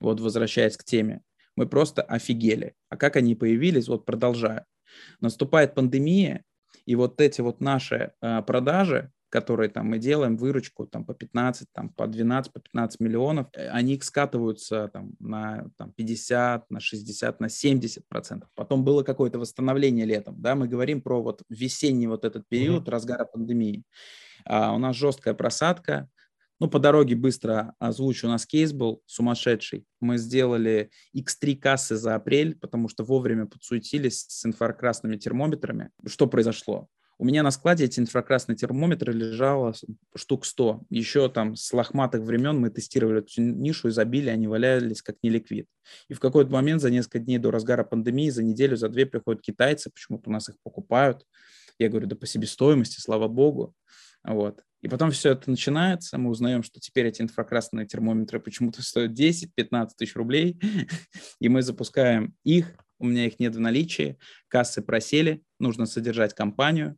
вот 0.00 0.20
возвращаясь 0.20 0.76
к 0.76 0.84
теме, 0.84 1.22
мы 1.56 1.66
просто 1.66 2.02
офигели. 2.02 2.74
А 2.88 2.96
как 2.96 3.16
они 3.16 3.34
появились, 3.34 3.88
вот 3.88 4.04
продолжаю. 4.04 4.64
Наступает 5.20 5.74
пандемия, 5.74 6.44
и 6.84 6.94
вот 6.94 7.20
эти 7.20 7.40
вот 7.40 7.60
наши 7.60 8.12
э, 8.20 8.42
продажи, 8.42 9.10
которые 9.28 9.68
там 9.68 9.86
мы 9.86 9.98
делаем, 9.98 10.36
выручку 10.36 10.86
там 10.86 11.04
по 11.04 11.14
15, 11.14 11.68
там 11.72 11.88
по 11.90 12.06
12, 12.06 12.52
по 12.52 12.60
15 12.60 13.00
миллионов, 13.00 13.48
э, 13.52 13.68
они 13.68 14.00
скатываются 14.00 14.88
там 14.92 15.12
на 15.18 15.68
там, 15.76 15.92
50, 15.92 16.70
на 16.70 16.80
60, 16.80 17.40
на 17.40 17.48
70 17.48 18.08
процентов. 18.08 18.48
Потом 18.54 18.84
было 18.84 19.02
какое-то 19.02 19.38
восстановление 19.38 20.06
летом, 20.06 20.40
да, 20.40 20.54
мы 20.54 20.68
говорим 20.68 21.02
про 21.02 21.22
вот 21.22 21.42
весенний 21.48 22.06
вот 22.06 22.24
этот 22.24 22.48
период 22.48 22.86
mm-hmm. 22.86 22.90
разгара 22.90 23.24
пандемии. 23.24 23.84
А, 24.44 24.74
у 24.74 24.78
нас 24.78 24.96
жесткая 24.96 25.34
просадка, 25.34 26.08
ну, 26.58 26.68
по 26.68 26.78
дороге 26.78 27.16
быстро 27.16 27.74
озвучу, 27.78 28.26
у 28.26 28.30
нас 28.30 28.46
кейс 28.46 28.72
был 28.72 29.02
сумасшедший. 29.04 29.84
Мы 30.00 30.16
сделали 30.16 30.90
X3 31.14 31.56
кассы 31.56 31.96
за 31.96 32.14
апрель, 32.14 32.56
потому 32.56 32.88
что 32.88 33.04
вовремя 33.04 33.46
подсуетились 33.46 34.24
с 34.28 34.46
инфракрасными 34.46 35.16
термометрами. 35.16 35.90
Что 36.06 36.26
произошло? 36.26 36.88
У 37.18 37.24
меня 37.24 37.42
на 37.42 37.50
складе 37.50 37.84
эти 37.84 37.98
инфракрасные 37.98 38.56
термометры 38.56 39.12
лежало 39.12 39.74
штук 40.14 40.44
100. 40.44 40.82
Еще 40.90 41.30
там 41.30 41.56
с 41.56 41.72
лохматых 41.72 42.22
времен 42.22 42.58
мы 42.58 42.68
тестировали 42.68 43.20
эту 43.20 43.40
нишу 43.40 43.88
и 43.88 43.90
забили, 43.90 44.28
они 44.28 44.48
валялись 44.48 45.00
как 45.00 45.16
неликвид. 45.22 45.66
И 46.08 46.14
в 46.14 46.20
какой-то 46.20 46.50
момент 46.50 46.82
за 46.82 46.90
несколько 46.90 47.18
дней 47.20 47.38
до 47.38 47.50
разгара 47.50 47.84
пандемии, 47.84 48.28
за 48.28 48.42
неделю, 48.42 48.76
за 48.76 48.90
две 48.90 49.06
приходят 49.06 49.40
китайцы, 49.40 49.90
почему-то 49.90 50.28
у 50.28 50.32
нас 50.32 50.48
их 50.50 50.56
покупают. 50.62 51.24
Я 51.78 51.88
говорю, 51.88 52.06
да 52.06 52.16
по 52.16 52.26
себестоимости, 52.26 53.00
слава 53.00 53.28
богу. 53.28 53.74
Вот. 54.22 54.62
И 54.82 54.88
потом 54.88 55.10
все 55.10 55.32
это 55.32 55.50
начинается, 55.50 56.18
мы 56.18 56.30
узнаем, 56.30 56.62
что 56.62 56.80
теперь 56.80 57.06
эти 57.06 57.22
инфракрасные 57.22 57.86
термометры 57.86 58.40
почему-то 58.40 58.82
стоят 58.82 59.18
10-15 59.18 59.88
тысяч 59.96 60.14
рублей, 60.16 60.60
и 61.40 61.48
мы 61.48 61.62
запускаем 61.62 62.34
их, 62.44 62.76
у 62.98 63.06
меня 63.06 63.26
их 63.26 63.38
нет 63.38 63.54
в 63.54 63.60
наличии, 63.60 64.18
кассы 64.48 64.82
просели, 64.82 65.42
нужно 65.58 65.86
содержать 65.86 66.34
компанию. 66.34 66.96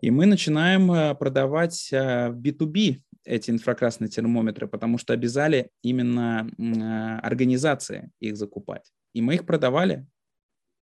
И 0.00 0.10
мы 0.10 0.26
начинаем 0.26 0.90
э, 0.92 1.14
продавать 1.14 1.88
в 1.90 2.36
B2B 2.40 2.98
эти 3.24 3.50
инфракрасные 3.50 4.08
термометры, 4.08 4.68
потому 4.68 4.96
что 4.98 5.12
обязали 5.12 5.70
именно 5.82 6.48
э, 6.56 7.26
организации 7.26 8.10
их 8.20 8.36
закупать. 8.36 8.92
И 9.12 9.20
мы 9.20 9.34
их 9.34 9.46
продавали 9.46 10.06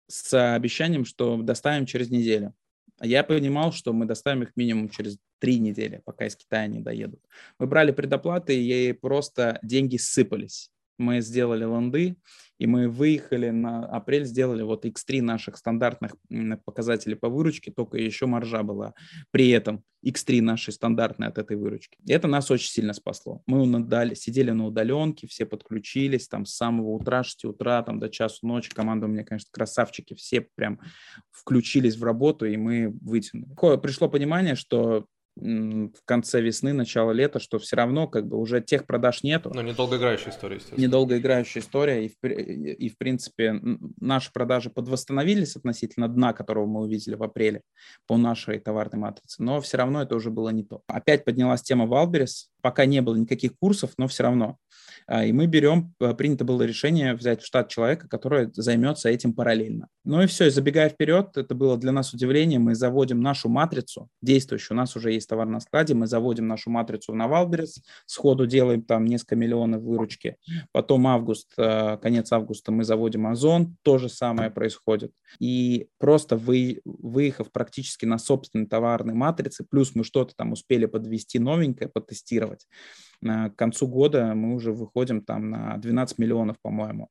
с 0.08 0.54
обещанием, 0.54 1.04
что 1.04 1.40
доставим 1.40 1.86
через 1.86 2.10
неделю. 2.10 2.54
А 2.98 3.06
я 3.06 3.24
понимал, 3.24 3.72
что 3.72 3.92
мы 3.92 4.06
доставим 4.06 4.42
их 4.42 4.52
минимум 4.56 4.88
через 4.88 5.18
три 5.38 5.58
недели, 5.58 6.00
пока 6.04 6.26
из 6.26 6.36
Китая 6.36 6.66
не 6.66 6.80
доедут. 6.80 7.20
Мы 7.58 7.66
брали 7.66 7.92
предоплаты, 7.92 8.62
и 8.62 8.92
просто 8.92 9.58
деньги 9.62 9.96
сыпались 9.96 10.70
мы 10.98 11.20
сделали 11.20 11.64
ланды, 11.64 12.16
и 12.58 12.66
мы 12.66 12.88
выехали 12.88 13.50
на 13.50 13.84
апрель, 13.86 14.24
сделали 14.24 14.62
вот 14.62 14.84
X3 14.84 15.20
наших 15.22 15.56
стандартных 15.56 16.16
показателей 16.64 17.14
по 17.14 17.28
выручке, 17.28 17.70
только 17.70 17.98
еще 17.98 18.26
маржа 18.26 18.62
была 18.62 18.94
при 19.30 19.50
этом 19.50 19.84
X3 20.04 20.40
нашей 20.40 20.72
стандартной 20.72 21.28
от 21.28 21.38
этой 21.38 21.56
выручки. 21.56 21.98
И 22.06 22.12
это 22.12 22.28
нас 22.28 22.50
очень 22.50 22.70
сильно 22.70 22.92
спасло. 22.92 23.42
Мы 23.46 23.66
надали, 23.66 24.14
сидели 24.14 24.52
на 24.52 24.66
удаленке, 24.66 25.26
все 25.26 25.46
подключились 25.46 26.28
там 26.28 26.46
с 26.46 26.54
самого 26.54 26.90
утра, 26.90 27.24
6 27.24 27.44
утра 27.46 27.82
там 27.82 27.98
до 27.98 28.08
часу 28.08 28.46
ночи. 28.46 28.70
Команда 28.70 29.06
у 29.06 29.08
меня, 29.08 29.24
конечно, 29.24 29.48
красавчики, 29.50 30.14
все 30.14 30.42
прям 30.54 30.80
включились 31.30 31.96
в 31.96 32.04
работу, 32.04 32.46
и 32.46 32.56
мы 32.56 32.96
вытянули. 33.02 33.78
Пришло 33.78 34.08
понимание, 34.08 34.54
что 34.54 35.06
в 35.36 36.04
конце 36.06 36.40
весны, 36.40 36.72
начало 36.72 37.12
лета, 37.12 37.38
что 37.40 37.58
все 37.58 37.76
равно 37.76 38.08
как 38.08 38.26
бы 38.26 38.38
уже 38.38 38.62
тех 38.62 38.86
продаж 38.86 39.22
нету. 39.22 39.52
Но 39.54 39.60
недолгоиграющая 39.60 40.32
история, 40.32 40.56
естественно. 40.56 40.82
Недолгоиграющая 40.82 41.60
история, 41.60 42.06
и 42.06 42.08
в, 42.08 42.26
и 42.26 42.88
в 42.88 42.96
принципе 42.96 43.60
наши 44.00 44.32
продажи 44.32 44.70
подвосстановились 44.70 45.56
относительно 45.56 46.08
дна, 46.08 46.32
которого 46.32 46.66
мы 46.66 46.80
увидели 46.80 47.14
в 47.14 47.22
апреле 47.22 47.60
по 48.06 48.16
нашей 48.16 48.58
товарной 48.58 48.98
матрице, 48.98 49.42
но 49.42 49.60
все 49.60 49.76
равно 49.76 50.02
это 50.02 50.16
уже 50.16 50.30
было 50.30 50.48
не 50.48 50.64
то. 50.64 50.82
Опять 50.86 51.24
поднялась 51.24 51.62
тема 51.62 51.86
Wildberries, 51.86 52.50
пока 52.62 52.86
не 52.86 53.02
было 53.02 53.16
никаких 53.16 53.56
курсов, 53.58 53.92
но 53.98 54.08
все 54.08 54.22
равно. 54.22 54.56
А, 55.06 55.24
и 55.24 55.32
мы 55.32 55.46
берем, 55.46 55.94
э, 56.00 56.14
принято 56.14 56.44
было 56.44 56.62
решение 56.62 57.14
взять 57.14 57.42
в 57.42 57.46
штат 57.46 57.68
человека, 57.68 58.08
который 58.08 58.50
займется 58.54 59.08
этим 59.08 59.34
параллельно. 59.34 59.88
Ну 60.04 60.22
и 60.22 60.26
все, 60.26 60.46
и 60.46 60.50
забегая 60.50 60.88
вперед, 60.88 61.36
это 61.36 61.54
было 61.54 61.76
для 61.76 61.92
нас 61.92 62.12
удивление, 62.12 62.58
мы 62.58 62.74
заводим 62.74 63.20
нашу 63.20 63.48
матрицу, 63.48 64.08
действующую, 64.20 64.76
у 64.76 64.78
нас 64.78 64.96
уже 64.96 65.12
есть 65.12 65.25
товар 65.26 65.46
на 65.46 65.60
складе, 65.60 65.94
мы 65.94 66.06
заводим 66.06 66.46
нашу 66.46 66.70
матрицу 66.70 67.14
на 67.14 67.28
Wildberries, 67.28 67.82
сходу 68.06 68.46
делаем 68.46 68.82
там 68.82 69.04
несколько 69.04 69.36
миллионов 69.36 69.82
выручки, 69.82 70.36
потом 70.72 71.06
август, 71.06 71.52
э, 71.58 71.98
конец 71.98 72.32
августа 72.32 72.72
мы 72.72 72.84
заводим 72.84 73.26
Озон, 73.26 73.76
то 73.82 73.98
же 73.98 74.08
самое 74.08 74.50
происходит. 74.50 75.12
И 75.38 75.88
просто 75.98 76.36
вы, 76.36 76.80
выехав 76.84 77.50
практически 77.50 78.04
на 78.04 78.18
собственной 78.18 78.66
товарной 78.66 79.14
матрице, 79.14 79.64
плюс 79.68 79.94
мы 79.94 80.04
что-то 80.04 80.34
там 80.36 80.52
успели 80.52 80.86
подвести 80.86 81.38
новенькое, 81.38 81.88
потестировать, 81.88 82.66
к 83.22 83.52
концу 83.56 83.88
года 83.88 84.34
мы 84.34 84.54
уже 84.54 84.72
выходим 84.72 85.22
там 85.22 85.50
на 85.50 85.76
12 85.78 86.18
миллионов, 86.18 86.56
по-моему, 86.60 87.08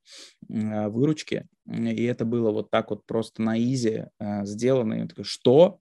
э, 0.50 0.88
выручки. 0.90 1.48
И 1.68 2.04
это 2.04 2.26
было 2.26 2.52
вот 2.52 2.70
так 2.70 2.92
вот 2.92 3.06
просто 3.06 3.42
на 3.42 3.58
изи 3.58 4.06
э, 4.20 4.46
сделано. 4.46 4.94
И 4.94 5.08
такой, 5.08 5.24
что? 5.24 5.80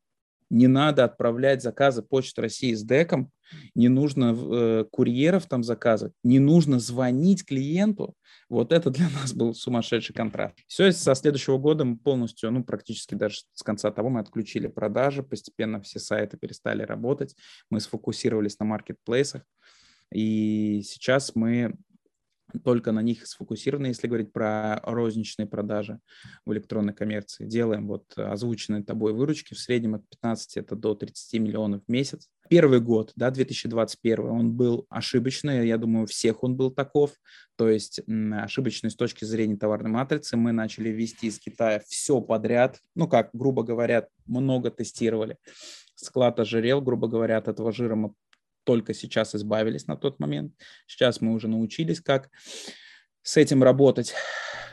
Не 0.51 0.67
надо 0.67 1.05
отправлять 1.05 1.63
заказы 1.63 2.03
Почты 2.03 2.43
России 2.43 2.75
с 2.75 2.83
деком, 2.83 3.31
не 3.75 3.89
нужно 3.89 4.37
э, 4.37 4.85
курьеров 4.91 5.47
там 5.47 5.63
заказывать, 5.63 6.15
не 6.23 6.39
нужно 6.39 6.79
звонить 6.79 7.45
клиенту. 7.45 8.15
Вот 8.49 8.73
это 8.73 8.91
для 8.91 9.09
нас 9.11 9.33
был 9.33 9.55
сумасшедший 9.55 10.15
контракт. 10.15 10.59
Все, 10.67 10.93
со 10.93 11.15
следующего 11.15 11.59
года 11.59 11.85
мы 11.85 11.97
полностью, 11.97 12.51
ну, 12.51 12.65
практически 12.65 13.15
даже 13.15 13.41
с 13.53 13.63
конца 13.63 13.91
того 13.91 14.11
мы 14.11 14.21
отключили 14.21 14.67
продажи, 14.67 15.23
постепенно 15.23 15.81
все 15.81 15.99
сайты 15.99 16.37
перестали 16.37 16.83
работать, 16.83 17.35
мы 17.71 17.81
сфокусировались 17.81 18.59
на 18.59 18.67
маркетплейсах. 18.67 19.43
И 20.13 20.83
сейчас 20.85 21.35
мы 21.35 21.75
только 22.63 22.93
на 22.93 23.01
них 23.01 23.27
сфокусированы, 23.27 23.87
если 23.87 24.07
говорить 24.07 24.33
про 24.33 24.81
розничные 24.83 25.47
продажи 25.47 25.99
в 26.45 26.53
электронной 26.53 26.95
коммерции. 26.95 27.47
Делаем 27.47 27.89
вот 27.89 28.13
озвученные 28.17 28.83
тобой 28.83 29.13
выручки 29.13 29.55
в 29.55 29.59
среднем 29.59 29.97
от 29.97 30.09
15 30.09 30.57
это 30.59 30.77
до 30.77 30.95
30 30.95 31.41
миллионов 31.41 31.83
в 31.87 31.91
месяц. 31.91 32.29
Первый 32.51 32.81
год, 32.81 33.13
да, 33.17 33.31
2021, 33.31 34.27
он 34.27 34.53
был 34.53 34.87
ошибочный, 34.91 35.67
я 35.67 35.79
думаю, 35.79 36.05
у 36.05 36.07
всех 36.07 36.45
он 36.45 36.57
был 36.57 36.71
таков, 36.71 37.13
то 37.57 37.71
есть 37.71 38.03
ошибочный 38.33 38.91
с 38.91 38.97
точки 38.97 39.25
зрения 39.25 39.57
товарной 39.57 39.91
матрицы. 39.91 40.37
Мы 40.37 40.53
начали 40.53 40.91
ввести 40.91 41.29
из 41.29 41.39
Китая 41.39 41.83
все 41.87 42.21
подряд, 42.21 42.81
ну 42.95 43.09
как, 43.09 43.31
грубо 43.33 43.63
говоря, 43.63 44.09
много 44.27 44.71
тестировали. 44.71 45.39
Склад 45.95 46.39
ожирел, 46.39 46.83
грубо 46.83 47.09
говоря, 47.09 47.39
от 47.39 47.49
этого 47.49 47.73
жира 47.73 47.95
мы 47.95 48.13
только 48.65 48.95
сейчас 48.95 49.35
избавились 49.35 49.87
на 49.87 49.97
тот 49.97 50.19
момент. 50.19 50.55
Сейчас 50.87 51.21
мы 51.21 51.33
уже 51.33 51.49
научились, 51.49 52.01
как 52.01 52.31
с 53.23 53.37
этим 53.37 53.63
работать. 53.63 54.15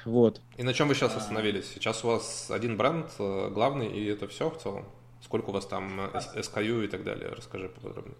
Вот. 0.05 0.41
И 0.57 0.63
на 0.63 0.73
чем 0.73 0.87
вы 0.87 0.95
сейчас 0.95 1.15
остановились? 1.15 1.65
Сейчас 1.73 2.03
у 2.03 2.07
вас 2.07 2.49
один 2.49 2.77
бренд 2.77 3.07
э, 3.19 3.49
главный, 3.51 3.87
и 3.91 4.05
это 4.05 4.27
все 4.27 4.49
в 4.49 4.57
целом? 4.61 4.85
Сколько 5.21 5.51
у 5.51 5.53
вас 5.53 5.67
там 5.67 5.99
SKU 6.35 6.85
и 6.85 6.87
так 6.87 7.03
далее? 7.03 7.29
Расскажи 7.29 7.69
поподробнее. 7.69 8.17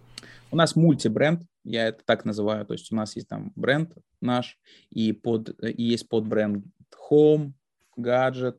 У 0.52 0.56
нас 0.56 0.76
мультибренд, 0.76 1.42
я 1.64 1.88
это 1.88 2.04
так 2.04 2.24
называю. 2.24 2.64
То 2.64 2.74
есть 2.74 2.92
у 2.92 2.94
нас 2.94 3.16
есть 3.16 3.28
там 3.28 3.52
бренд 3.56 3.92
наш, 4.20 4.58
и, 4.90 5.12
под, 5.12 5.50
и 5.62 5.82
есть 5.82 6.08
подбренд 6.08 6.64
Home, 7.10 7.52
Gadget, 7.98 8.58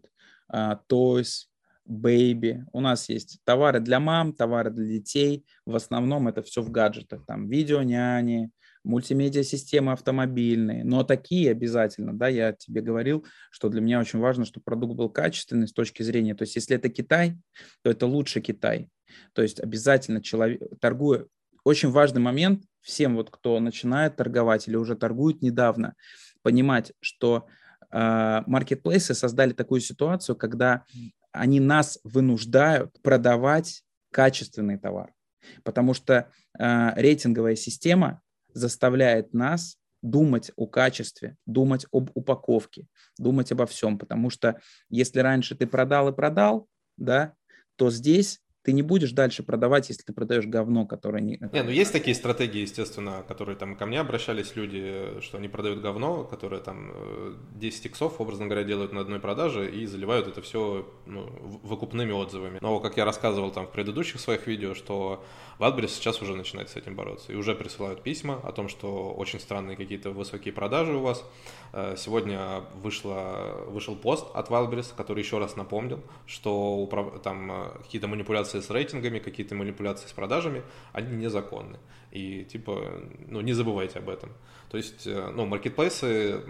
Toys, 0.52 1.48
Baby. 1.90 2.62
У 2.72 2.80
нас 2.80 3.10
есть 3.10 3.40
товары 3.44 3.80
для 3.80 4.00
мам, 4.00 4.34
товары 4.34 4.72
для 4.72 4.86
детей. 4.86 5.46
В 5.66 5.76
основном 5.76 6.28
это 6.28 6.42
все 6.42 6.62
в 6.62 6.72
гаджетах. 6.72 7.26
Там 7.26 7.50
видео 7.50 7.82
няни, 7.82 8.52
мультимедиа-системы 8.84 9.92
автомобильные. 9.92 10.84
Но 10.84 11.04
такие 11.04 11.52
обязательно, 11.52 12.14
да, 12.14 12.28
я 12.28 12.54
тебе 12.54 12.82
говорил, 12.82 13.26
что 13.52 13.70
для 13.70 13.82
меня 13.82 14.00
очень 14.00 14.20
важно, 14.20 14.46
чтобы 14.46 14.64
продукт 14.64 14.96
был 14.96 15.10
качественный 15.10 15.68
с 15.68 15.74
точки 15.74 16.04
зрения, 16.04 16.36
то 16.36 16.44
есть 16.44 16.56
если 16.56 16.76
это 16.76 16.90
Китай, 16.90 17.38
то 17.82 17.90
это 17.90 18.06
лучше 18.06 18.42
Китай. 18.42 18.90
То 19.34 19.42
есть 19.42 19.60
обязательно 19.60 20.22
человек, 20.22 20.62
торгуя, 20.80 21.26
очень 21.64 21.90
важный 21.90 22.22
момент 22.22 22.64
всем 22.82 23.16
вот, 23.16 23.30
кто 23.30 23.60
начинает 23.60 24.18
торговать 24.18 24.68
или 24.68 24.76
уже 24.76 24.96
торгует 24.96 25.42
недавно, 25.42 25.96
понимать, 26.42 26.92
что 27.00 27.48
а, 27.90 28.44
маркетплейсы 28.48 29.14
создали 29.14 29.54
такую 29.54 29.80
ситуацию, 29.80 30.36
когда 30.36 30.84
они 31.34 31.60
нас 31.60 32.00
вынуждают 32.04 33.02
продавать 33.02 33.84
качественный 34.12 34.78
товар, 34.78 35.14
потому 35.64 35.94
что 35.94 36.32
э, 36.58 36.94
рейтинговая 36.96 37.56
система 37.56 38.22
заставляет 38.54 39.34
нас 39.34 39.78
думать 40.02 40.52
о 40.56 40.68
качестве, 40.68 41.38
думать 41.46 41.86
об 41.92 42.12
упаковке, 42.14 42.88
думать 43.18 43.52
обо 43.52 43.66
всем, 43.66 43.98
потому 43.98 44.30
что 44.30 44.60
если 44.90 45.20
раньше 45.20 45.56
ты 45.56 45.66
продал 45.66 46.10
и 46.10 46.16
продал, 46.16 46.68
да, 46.98 47.34
то 47.76 47.90
здесь 47.90 48.40
ты 48.64 48.72
не 48.72 48.82
будешь 48.82 49.12
дальше 49.12 49.44
продавать, 49.44 49.90
если 49.90 50.04
ты 50.04 50.14
продаешь 50.14 50.46
говно, 50.46 50.86
которое 50.86 51.22
не... 51.22 51.38
Не, 51.52 51.64
ну 51.64 51.70
есть 51.70 51.92
такие 51.92 52.16
стратегии, 52.16 52.62
естественно, 52.62 53.24
которые 53.28 53.58
там 53.58 53.76
ко 53.76 53.86
мне 53.86 54.00
обращались 54.00 54.56
люди, 54.56 55.20
что 55.22 55.38
они 55.38 55.50
продают 55.50 55.82
говно, 55.82 56.24
которое 56.24 56.62
там 56.62 56.94
10 57.56 57.86
э, 57.86 57.90
иксов, 57.90 58.22
образно 58.22 58.46
говоря, 58.46 58.64
делают 58.64 58.94
на 58.94 59.02
одной 59.02 59.20
продаже 59.20 59.70
и 59.70 59.86
заливают 59.86 60.28
это 60.28 60.42
все 60.42 60.88
ну, 61.06 61.30
выкупными 61.64 62.14
отзывами. 62.14 62.60
Но, 62.62 62.80
как 62.80 62.96
я 62.96 63.04
рассказывал 63.04 63.52
там 63.52 63.68
в 63.68 63.72
предыдущих 63.72 64.22
своих 64.22 64.48
видео, 64.48 64.74
что 64.74 65.24
Wildberries 65.60 65.90
сейчас 65.90 66.22
уже 66.22 66.36
начинает 66.36 66.70
с 66.70 66.76
этим 66.76 66.96
бороться 66.96 67.34
и 67.34 67.36
уже 67.36 67.56
присылают 67.56 68.02
письма 68.02 68.40
о 68.44 68.52
том, 68.52 68.70
что 68.70 69.12
очень 69.12 69.40
странные 69.40 69.76
какие-то 69.76 70.12
высокие 70.12 70.54
продажи 70.54 70.94
у 70.94 71.02
вас. 71.02 71.24
Э, 71.74 71.96
сегодня 71.98 72.64
вышло, 72.76 73.66
вышел 73.68 73.96
пост 73.96 74.26
от 74.34 74.50
Wildberries, 74.50 74.94
который 74.96 75.20
еще 75.20 75.40
раз 75.40 75.56
напомнил, 75.56 76.02
что 76.26 76.90
там 77.24 77.52
э, 77.52 77.70
какие-то 77.84 78.08
манипуляции 78.08 78.53
манипуляции 78.54 78.60
с 78.60 78.70
рейтингами, 78.70 79.20
какие-то 79.20 79.56
манипуляции 79.56 80.08
с 80.08 80.12
продажами, 80.12 80.62
они 80.94 81.16
незаконны. 81.16 81.78
И 82.12 82.44
типа, 82.44 83.02
ну, 83.30 83.42
не 83.42 83.54
забывайте 83.54 84.00
об 84.00 84.10
этом. 84.10 84.30
То 84.70 84.78
есть, 84.78 85.08
э, 85.08 85.32
ну, 85.36 85.46
маркетплейсы, 85.46 86.42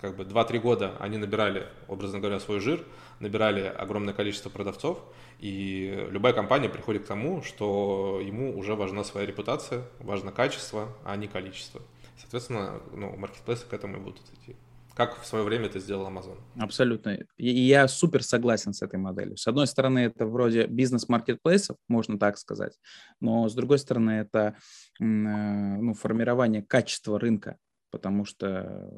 как 0.00 0.16
бы 0.16 0.24
2-3 0.24 0.58
года 0.60 0.96
они 1.00 1.18
набирали, 1.18 1.66
образно 1.88 2.20
говоря, 2.20 2.40
свой 2.40 2.60
жир, 2.60 2.84
набирали 3.20 3.62
огромное 3.62 4.14
количество 4.14 4.50
продавцов, 4.50 4.98
и 5.40 6.06
любая 6.10 6.32
компания 6.32 6.68
приходит 6.68 7.04
к 7.04 7.06
тому, 7.06 7.42
что 7.42 8.20
ему 8.22 8.58
уже 8.58 8.74
важна 8.74 9.04
своя 9.04 9.26
репутация, 9.26 9.82
важно 10.00 10.32
качество, 10.32 10.88
а 11.04 11.16
не 11.16 11.28
количество. 11.28 11.80
Соответственно, 12.18 12.80
ну, 12.92 13.16
маркетплейсы 13.16 13.66
к 13.66 13.74
этому 13.74 13.96
и 13.96 14.00
будут 14.00 14.24
идти 14.32 14.56
как 14.96 15.20
в 15.20 15.26
свое 15.26 15.44
время 15.44 15.66
это 15.66 15.78
сделал 15.78 16.08
Amazon. 16.08 16.38
Абсолютно. 16.58 17.18
И 17.36 17.48
я 17.48 17.86
супер 17.86 18.22
согласен 18.22 18.72
с 18.72 18.80
этой 18.80 18.98
моделью. 18.98 19.36
С 19.36 19.46
одной 19.46 19.66
стороны, 19.66 19.98
это 20.00 20.26
вроде 20.26 20.66
бизнес-маркетплейсов, 20.66 21.76
можно 21.86 22.18
так 22.18 22.38
сказать, 22.38 22.78
но 23.20 23.46
с 23.48 23.54
другой 23.54 23.78
стороны, 23.78 24.12
это 24.12 24.56
э, 24.98 25.04
ну, 25.04 25.92
формирование 25.92 26.62
качества 26.62 27.20
рынка, 27.20 27.58
потому 27.90 28.24
что 28.24 28.90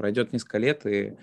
пройдет 0.00 0.32
несколько 0.32 0.56
лет, 0.56 0.86
и 0.86 1.14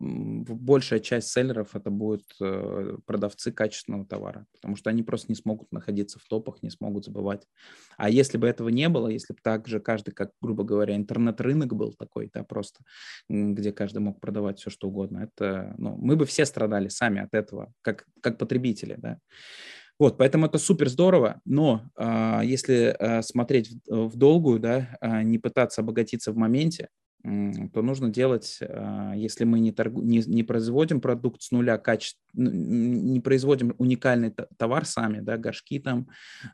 большая 0.00 0.98
часть 0.98 1.28
селлеров 1.28 1.76
это 1.76 1.88
будут 1.88 2.24
э, 2.42 2.96
продавцы 3.06 3.52
качественного 3.52 4.04
товара, 4.04 4.44
потому 4.52 4.74
что 4.74 4.90
они 4.90 5.04
просто 5.04 5.26
не 5.28 5.36
смогут 5.36 5.70
находиться 5.70 6.18
в 6.18 6.24
топах, 6.24 6.60
не 6.60 6.70
смогут 6.70 7.04
забывать. 7.04 7.46
А 7.96 8.10
если 8.10 8.36
бы 8.36 8.48
этого 8.48 8.70
не 8.70 8.88
было, 8.88 9.06
если 9.06 9.34
бы 9.34 9.38
так 9.40 9.68
же 9.68 9.78
каждый, 9.78 10.10
как, 10.10 10.32
грубо 10.40 10.64
говоря, 10.64 10.96
интернет-рынок 10.96 11.76
был 11.76 11.92
такой, 11.92 12.28
да, 12.34 12.42
просто, 12.42 12.80
где 13.28 13.70
каждый 13.70 13.98
мог 13.98 14.20
продавать 14.20 14.58
все, 14.58 14.68
что 14.68 14.88
угодно, 14.88 15.18
это, 15.18 15.72
ну, 15.78 15.96
мы 15.96 16.16
бы 16.16 16.26
все 16.26 16.44
страдали 16.44 16.88
сами 16.88 17.20
от 17.20 17.34
этого, 17.34 17.72
как, 17.82 18.04
как 18.20 18.36
потребители, 18.36 18.96
да. 18.98 19.20
Вот, 20.00 20.18
поэтому 20.18 20.46
это 20.46 20.58
супер 20.58 20.88
здорово, 20.88 21.40
но 21.44 21.84
э, 21.96 22.40
если 22.42 22.96
э, 22.98 23.22
смотреть 23.22 23.70
в, 23.86 24.08
в 24.08 24.16
долгую, 24.16 24.58
да, 24.58 24.98
э, 25.00 25.22
не 25.22 25.38
пытаться 25.38 25.82
обогатиться 25.82 26.32
в 26.32 26.36
моменте, 26.36 26.88
то 27.24 27.80
нужно 27.80 28.10
делать, 28.10 28.58
а, 28.60 29.14
если 29.16 29.44
мы 29.44 29.58
не, 29.58 29.72
торгу, 29.72 30.02
не, 30.02 30.18
не 30.26 30.42
производим 30.42 31.00
продукт 31.00 31.40
с 31.40 31.52
нуля, 31.52 31.78
качеств, 31.78 32.20
не 32.34 33.18
производим 33.20 33.74
уникальный 33.78 34.30
товар 34.58 34.84
сами, 34.84 35.20
да, 35.20 35.38
горшки 35.38 35.78
там 35.78 36.08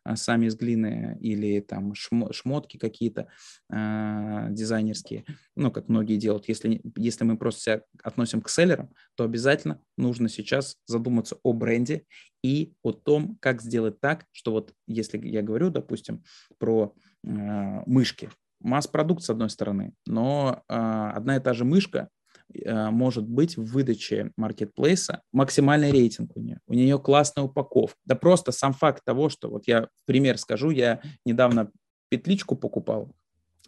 а, 0.05 0.15
сами 0.15 0.47
из 0.47 0.55
глины 0.55 1.19
или 1.21 1.59
там 1.59 1.95
шмотки 1.95 2.77
какие-то 2.77 3.27
э, 3.69 4.47
дизайнерские, 4.51 5.25
ну, 5.57 5.73
как 5.73 5.89
многие 5.89 6.19
делают. 6.19 6.47
Если, 6.47 6.81
если 6.97 7.25
мы 7.25 7.37
просто 7.37 7.61
себя 7.61 7.83
относим 8.05 8.41
к 8.41 8.49
селлерам, 8.49 8.91
то 9.17 9.25
обязательно 9.25 9.83
нужно 9.97 10.29
сейчас 10.29 10.77
задуматься 10.87 11.37
о 11.43 11.53
бренде 11.53 12.05
и 12.45 12.75
о 12.85 12.93
том, 12.93 13.37
как 13.41 13.61
сделать 13.61 13.99
так, 13.99 14.25
что 14.31 14.53
вот 14.53 14.73
если 14.87 15.19
я 15.27 15.43
говорю, 15.43 15.71
допустим, 15.71 16.23
про 16.59 16.95
э, 17.25 17.29
мышки, 17.87 18.31
масс-продукт 18.61 19.23
с 19.23 19.31
одной 19.31 19.51
стороны, 19.51 19.93
но 20.07 20.63
э, 20.69 20.75
одна 20.75 21.37
и 21.37 21.41
та 21.41 21.55
же 21.55 21.65
мышка 21.65 22.09
э, 22.53 22.91
может 22.91 23.27
быть 23.27 23.57
в 23.57 23.65
выдаче 23.65 24.33
маркетплейса 24.37 25.23
максимальный 25.33 25.91
рейтинг 25.91 26.37
у 26.37 26.41
нее. 26.41 26.61
У 26.67 26.75
нее 26.75 26.99
классная 26.99 27.45
упаковка. 27.45 27.99
Да 28.05 28.15
просто 28.15 28.53
сам 28.53 28.73
факт 28.73 29.03
того, 29.05 29.29
что 29.29 29.51
вот 29.51 29.67
я 29.67 29.89
пример 30.07 30.39
скажу, 30.39 30.71
я 30.71 31.01
недавно 31.25 31.71
петличку 32.09 32.57
покупал 32.57 33.15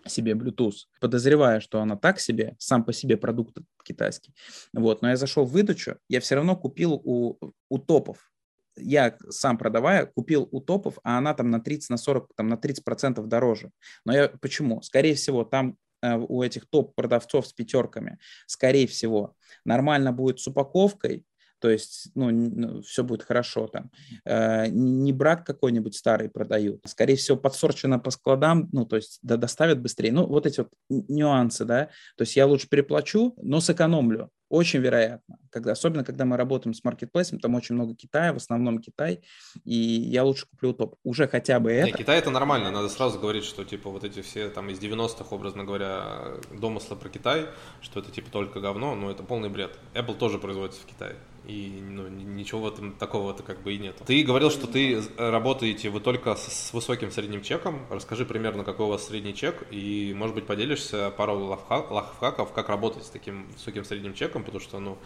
себе 0.07 0.33
Bluetooth, 0.33 0.87
подозревая, 1.01 1.61
что 1.61 1.81
она 1.81 1.97
так 1.97 2.19
себе, 2.19 2.57
сам 2.59 2.85
по 2.85 2.93
себе 2.93 3.17
продукт 3.17 3.57
китайский. 3.85 4.35
Вот, 4.73 5.03
но 5.03 5.11
я 5.11 5.17
зашел 5.17 5.45
в 5.45 5.53
выдачу, 5.53 5.97
я 6.09 6.21
все 6.21 6.35
равно 6.35 6.57
купил 6.57 6.95
у, 7.05 7.39
у 7.69 7.79
топов 7.79 8.32
я 8.77 9.17
сам 9.29 9.59
продавая, 9.59 10.07
купил 10.07 10.49
у 10.51 10.61
топов, 10.61 10.99
а 11.05 11.19
она 11.19 11.35
там 11.35 11.51
на 11.51 11.61
30, 11.61 11.91
на 11.91 11.97
40, 11.97 12.31
там 12.37 12.49
на 12.49 12.57
30 12.57 12.85
процентов 12.85 13.29
дороже. 13.29 13.71
Но 14.05 14.15
я 14.15 14.29
почему? 14.29 14.83
Скорее 14.83 15.15
всего, 15.15 15.45
там 15.45 15.77
э, 16.03 16.17
у 16.17 16.43
этих 16.43 16.67
топ-продавцов 16.69 17.47
с 17.47 17.53
пятерками, 17.53 18.19
скорее 18.47 18.87
всего, 18.87 19.35
нормально 19.65 20.13
будет 20.13 20.41
с 20.41 20.47
упаковкой, 20.47 21.25
то 21.63 21.71
есть, 21.71 22.11
ну, 22.17 22.29
ну 22.33 22.83
все 22.83 23.05
будет 23.05 23.23
хорошо 23.23 23.69
там. 23.69 23.93
Э, 24.25 24.67
не 24.67 25.13
брак 25.13 25.47
какой-нибудь 25.47 25.95
старый 25.95 26.29
продают, 26.29 26.81
скорее 26.87 27.15
всего, 27.15 27.37
подсорчено 27.37 28.01
по 28.01 28.11
складам, 28.11 28.69
ну, 28.73 28.85
то 28.85 28.97
есть, 28.97 29.21
да, 29.23 29.37
доставят 29.37 29.81
быстрее. 29.81 30.11
Ну, 30.11 30.27
вот 30.27 30.45
эти 30.45 30.59
вот 30.59 30.71
нюансы, 30.89 31.65
да, 31.65 31.85
то 32.17 32.23
есть 32.23 32.35
я 32.35 32.47
лучше 32.47 32.69
переплачу, 32.69 33.35
но 33.41 33.61
сэкономлю. 33.61 34.29
Очень 34.49 34.81
вероятно, 34.81 35.39
когда, 35.51 35.73
особенно 35.73 36.05
когда 36.05 36.25
мы 36.25 36.37
работаем 36.37 36.75
с 36.75 36.83
маркетплейсом, 36.83 37.39
там 37.39 37.55
очень 37.55 37.77
много 37.77 37.95
Китая, 37.95 38.33
в 38.33 38.37
основном 38.37 38.81
Китай, 38.81 39.23
и 39.65 39.77
я 39.77 40.25
лучше 40.25 40.47
куплю 40.47 40.75
топ. 40.75 40.97
Уже 41.05 41.29
хотя 41.29 41.61
бы 41.61 41.71
это. 41.71 41.87
Не, 41.87 41.93
Китай 41.93 42.19
это 42.19 42.31
нормально, 42.31 42.73
надо 42.73 42.89
сразу 42.89 43.21
говорить, 43.21 43.45
что 43.45 43.65
типа 43.65 43.89
вот 43.89 44.03
эти 44.03 44.21
все 44.21 44.51
там 44.51 44.69
из 44.69 44.81
90-х, 44.81 45.25
образно 45.31 45.65
говоря, 45.65 46.39
домыслы 46.51 46.97
про 46.97 47.09
Китай, 47.09 47.47
что 47.81 48.01
это 48.01 48.11
типа 48.11 48.31
только 48.33 48.61
говно, 48.61 48.97
но 48.97 49.13
это 49.13 49.23
полный 49.23 49.49
бред. 49.49 49.79
Apple 49.95 50.19
тоже 50.19 50.39
производится 50.39 50.83
в 50.83 50.87
Китае 50.87 51.15
и 51.47 51.81
ну, 51.83 52.09
ничего 52.09 52.69
этом 52.69 52.93
такого-то 52.93 53.43
как 53.43 53.63
бы 53.63 53.75
и 53.75 53.79
нет. 53.79 54.01
Ты 54.07 54.23
говорил, 54.23 54.51
что 54.51 54.67
ты 54.67 55.03
работаете 55.17 55.91
вы 55.91 56.01
только 56.01 56.37
с, 56.37 56.47
с 56.47 56.73
высоким 56.73 57.11
средним 57.11 57.43
чеком. 57.43 57.87
Расскажи 57.91 58.25
примерно, 58.25 58.65
какой 58.65 58.87
у 58.87 58.89
вас 58.91 59.07
средний 59.07 59.35
чек, 59.35 59.67
и, 59.71 60.15
может 60.17 60.35
быть, 60.35 60.47
поделишься 60.47 61.11
пару 61.11 61.59
лайфхаков, 61.69 62.53
как 62.53 62.69
работать 62.69 63.05
с 63.05 63.11
таким 63.11 63.49
высоким 63.53 63.85
средним 63.85 64.15
чеком, 64.15 64.45
потому 64.45 64.61
что, 64.61 64.79
ну, 64.79 64.99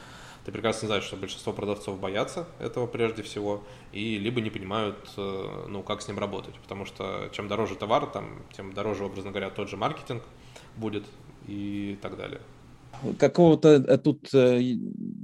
ты 0.44 0.52
прекрасно 0.52 0.86
знаешь, 0.86 1.04
что 1.04 1.16
большинство 1.16 1.52
продавцов 1.52 1.98
боятся 1.98 2.46
этого 2.60 2.86
прежде 2.86 3.22
всего, 3.22 3.64
и 3.92 4.18
либо 4.18 4.40
не 4.40 4.50
понимают, 4.50 4.96
э, 5.16 5.64
ну, 5.68 5.82
как 5.82 6.02
с 6.02 6.08
ним 6.08 6.18
работать, 6.18 6.54
потому 6.62 6.84
что 6.84 7.28
чем 7.32 7.48
дороже 7.48 7.74
товар, 7.74 8.06
там, 8.06 8.42
тем 8.56 8.72
дороже, 8.72 9.04
образно 9.04 9.30
говоря, 9.30 9.50
тот 9.50 9.68
же 9.68 9.76
маркетинг 9.76 10.22
будет 10.76 11.04
и 11.48 11.98
так 12.00 12.16
далее. 12.16 12.40
Какого-то 13.18 13.68
э, 13.68 13.98
тут 13.98 14.32
э, 14.34 14.58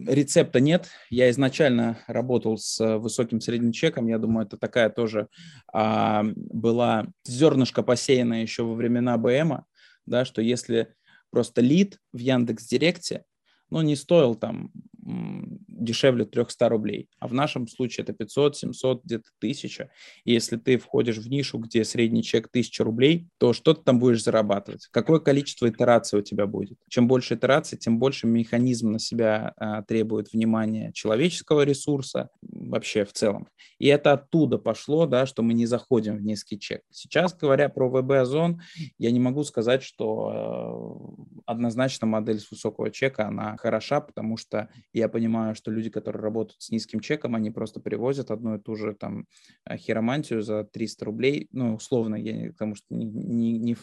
рецепта 0.07 0.61
нет. 0.61 0.88
Я 1.11 1.31
изначально 1.31 1.99
работал 2.07 2.59
с 2.59 2.81
э, 2.81 2.97
высоким 2.97 3.41
средним 3.41 3.73
чеком. 3.73 4.09
Я 4.09 4.19
думаю, 4.19 4.47
это 4.47 4.57
такая 4.57 4.91
тоже 4.91 5.29
а, 5.73 6.25
была 6.35 7.07
зернышко 7.25 7.83
посеянное 7.83 8.43
еще 8.43 8.62
во 8.62 8.75
времена 8.75 9.17
БМа, 9.17 9.64
да, 10.07 10.25
что 10.25 10.43
если 10.43 10.95
просто 11.31 11.61
лид 11.61 11.99
в 12.12 12.19
Яндекс 12.19 12.67
Директе, 12.67 13.25
ну, 13.71 13.81
не 13.81 13.97
стоил 13.97 14.35
там 14.35 14.71
дешевле 15.03 16.25
300 16.25 16.69
рублей. 16.69 17.09
А 17.19 17.29
в 17.29 17.35
нашем 17.35 17.67
случае 17.67 18.05
это 18.05 18.13
500, 18.13 18.57
700, 18.57 19.05
где-то 19.05 19.29
1000. 19.39 19.91
И 20.25 20.33
если 20.33 20.57
ты 20.57 20.79
входишь 20.79 21.19
в 21.19 21.29
нишу, 21.29 21.59
где 21.59 21.85
средний 21.85 22.23
чек 22.23 22.47
1000 22.47 22.85
рублей, 22.85 23.29
то 23.39 23.53
что 23.53 23.75
ты 23.75 23.83
там 23.83 23.99
будешь 23.99 24.23
зарабатывать? 24.23 24.87
Какое 24.91 25.19
количество 25.19 25.69
итераций 25.69 26.19
у 26.19 26.23
тебя 26.23 26.47
будет? 26.47 26.79
Чем 26.89 27.09
больше 27.09 27.35
итераций, 27.35 27.79
тем 27.79 27.99
больше 27.99 28.27
механизм 28.27 28.93
на 28.93 28.99
себя 28.99 29.53
а, 29.57 29.83
требует 29.83 30.33
внимания 30.33 30.93
человеческого 30.93 31.63
ресурса 31.63 32.29
вообще 32.43 33.05
в 33.05 33.13
целом. 33.13 33.49
И 33.79 33.89
это 33.89 34.13
оттуда 34.13 34.59
пошло, 34.59 35.07
да, 35.07 35.27
что 35.27 35.43
мы 35.43 35.55
не 35.55 35.67
заходим 35.67 36.17
в 36.17 36.23
низкий 36.23 36.59
чек. 36.59 36.83
Сейчас, 36.91 37.35
говоря 37.37 37.69
про 37.69 37.89
ВБ-озон, 37.89 38.61
я 38.99 39.11
не 39.11 39.21
могу 39.21 39.43
сказать, 39.43 39.83
что 39.83 41.17
э, 41.27 41.43
однозначно 41.47 42.07
модель 42.07 42.38
с 42.38 42.51
высокого 42.51 42.91
чека, 42.91 43.27
она 43.27 43.57
хороша, 43.57 44.01
потому 44.01 44.37
что 44.37 44.69
я 44.92 45.09
понимаю, 45.09 45.55
что 45.55 45.70
люди, 45.70 45.90
которые 45.90 46.22
работают 46.22 46.62
с 46.62 46.70
низким 46.70 47.00
чеком, 47.00 47.35
они 47.35 47.50
просто 47.50 47.81
привозят 47.81 48.31
одну 48.31 48.57
и 48.57 48.61
ту 48.61 48.76
же 48.76 48.94
там 48.94 49.26
э, 49.64 49.76
хиромантию 49.76 50.42
за 50.42 50.64
300 50.64 51.05
рублей, 51.05 51.48
ну, 51.52 51.74
условно, 51.74 52.16
я, 52.16 52.50
потому 52.50 52.74
что 52.74 52.87
не, 52.94 53.07
не, 53.07 53.59
не, 53.59 53.76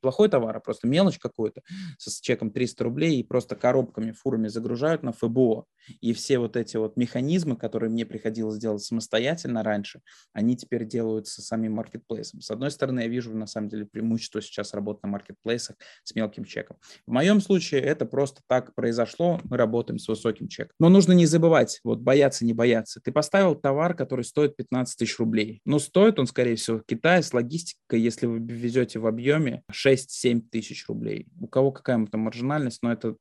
плохой 0.00 0.28
товар, 0.28 0.56
а 0.56 0.60
просто 0.60 0.86
мелочь 0.86 1.18
какую-то 1.18 1.62
с 1.98 2.20
чеком 2.20 2.50
300 2.50 2.84
рублей 2.84 3.20
и 3.20 3.22
просто 3.22 3.56
коробками, 3.56 4.12
фурами 4.12 4.48
загружают 4.48 5.02
на 5.02 5.12
ФБО. 5.12 5.64
И 6.00 6.12
все 6.12 6.38
вот 6.38 6.56
эти 6.56 6.76
вот 6.76 6.96
механизмы, 6.96 7.56
которые 7.56 7.90
мне 7.90 8.04
приходилось 8.04 8.58
делать 8.58 8.82
самостоятельно 8.82 9.62
раньше, 9.62 10.00
они 10.32 10.56
теперь 10.56 10.86
делаются 10.86 11.42
самим 11.42 11.74
маркетплейсом. 11.74 12.40
С 12.40 12.50
одной 12.50 12.70
стороны, 12.70 13.00
я 13.00 13.08
вижу 13.08 13.34
на 13.34 13.46
самом 13.46 13.68
деле 13.68 13.86
преимущество 13.86 14.42
сейчас 14.42 14.74
работы 14.74 15.00
на 15.04 15.10
маркетплейсах 15.10 15.76
с 16.04 16.14
мелким 16.14 16.44
чеком. 16.44 16.76
В 17.06 17.12
моем 17.12 17.40
случае 17.40 17.80
это 17.80 18.06
просто 18.06 18.42
так 18.46 18.74
произошло, 18.74 19.40
мы 19.44 19.56
работаем 19.56 19.98
с 19.98 20.08
высоким 20.08 20.48
чеком. 20.48 20.72
Но 20.78 20.88
нужно 20.88 21.12
не 21.12 21.26
забывать, 21.26 21.80
вот 21.84 22.00
бояться, 22.00 22.44
не 22.44 22.52
бояться. 22.52 23.00
Ты 23.00 23.12
поставил 23.12 23.54
товар, 23.54 23.94
который 23.94 24.24
стоит 24.24 24.56
15 24.56 24.98
тысяч 24.98 25.18
рублей. 25.18 25.60
Но 25.64 25.78
стоит 25.78 26.18
он, 26.18 26.26
скорее 26.26 26.56
всего, 26.56 26.78
в 26.78 26.84
Китае 26.84 27.22
с 27.22 27.32
логистикой, 27.32 28.00
если 28.00 28.26
вы 28.26 28.38
везете 28.38 28.98
в 28.98 29.06
объеме 29.06 29.62
6-7 29.88 30.40
тысяч 30.50 30.86
рублей. 30.88 31.28
У 31.40 31.46
кого 31.46 31.72
какая 31.72 32.04
то 32.06 32.18
маржинальность, 32.18 32.82
но 32.82 32.92
это 32.92 33.16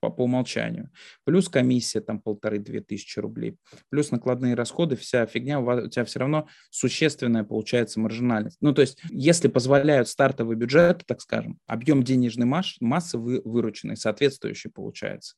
по, 0.00 0.10
по 0.10 0.24
умолчанию. 0.24 0.90
Плюс 1.24 1.48
комиссия 1.48 2.00
там 2.00 2.20
полторы-две 2.20 2.80
тысячи 2.80 3.18
рублей. 3.18 3.56
Плюс 3.88 4.10
накладные 4.10 4.54
расходы, 4.54 4.96
вся 4.96 5.26
фигня, 5.26 5.60
у 5.60 5.88
тебя 5.88 6.04
все 6.04 6.20
равно 6.20 6.48
существенная 6.70 7.44
получается 7.44 8.00
маржинальность. 8.00 8.58
Ну, 8.60 8.72
то 8.72 8.82
есть, 8.82 9.00
если 9.10 9.48
позволяют 9.48 10.08
стартовый 10.08 10.56
бюджет, 10.56 11.04
так 11.06 11.20
скажем, 11.20 11.58
объем 11.66 12.02
денежной 12.02 12.46
масс, 12.46 12.76
массы 12.80 13.18
вы, 13.18 13.40
вырученной 13.44 13.96
соответствующий 13.96 14.70
получается. 14.70 15.36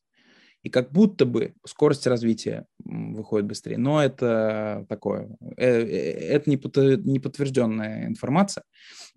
И 0.62 0.70
как 0.70 0.92
будто 0.92 1.26
бы 1.26 1.54
скорость 1.66 2.06
развития 2.06 2.66
выходит 2.78 3.46
быстрее. 3.46 3.78
Но 3.78 4.02
это 4.02 4.86
такое, 4.88 5.36
э, 5.56 5.66
э, 5.66 6.34
это 6.36 6.48
не 6.48 7.18
подтвержденная 7.18 8.06
информация. 8.06 8.62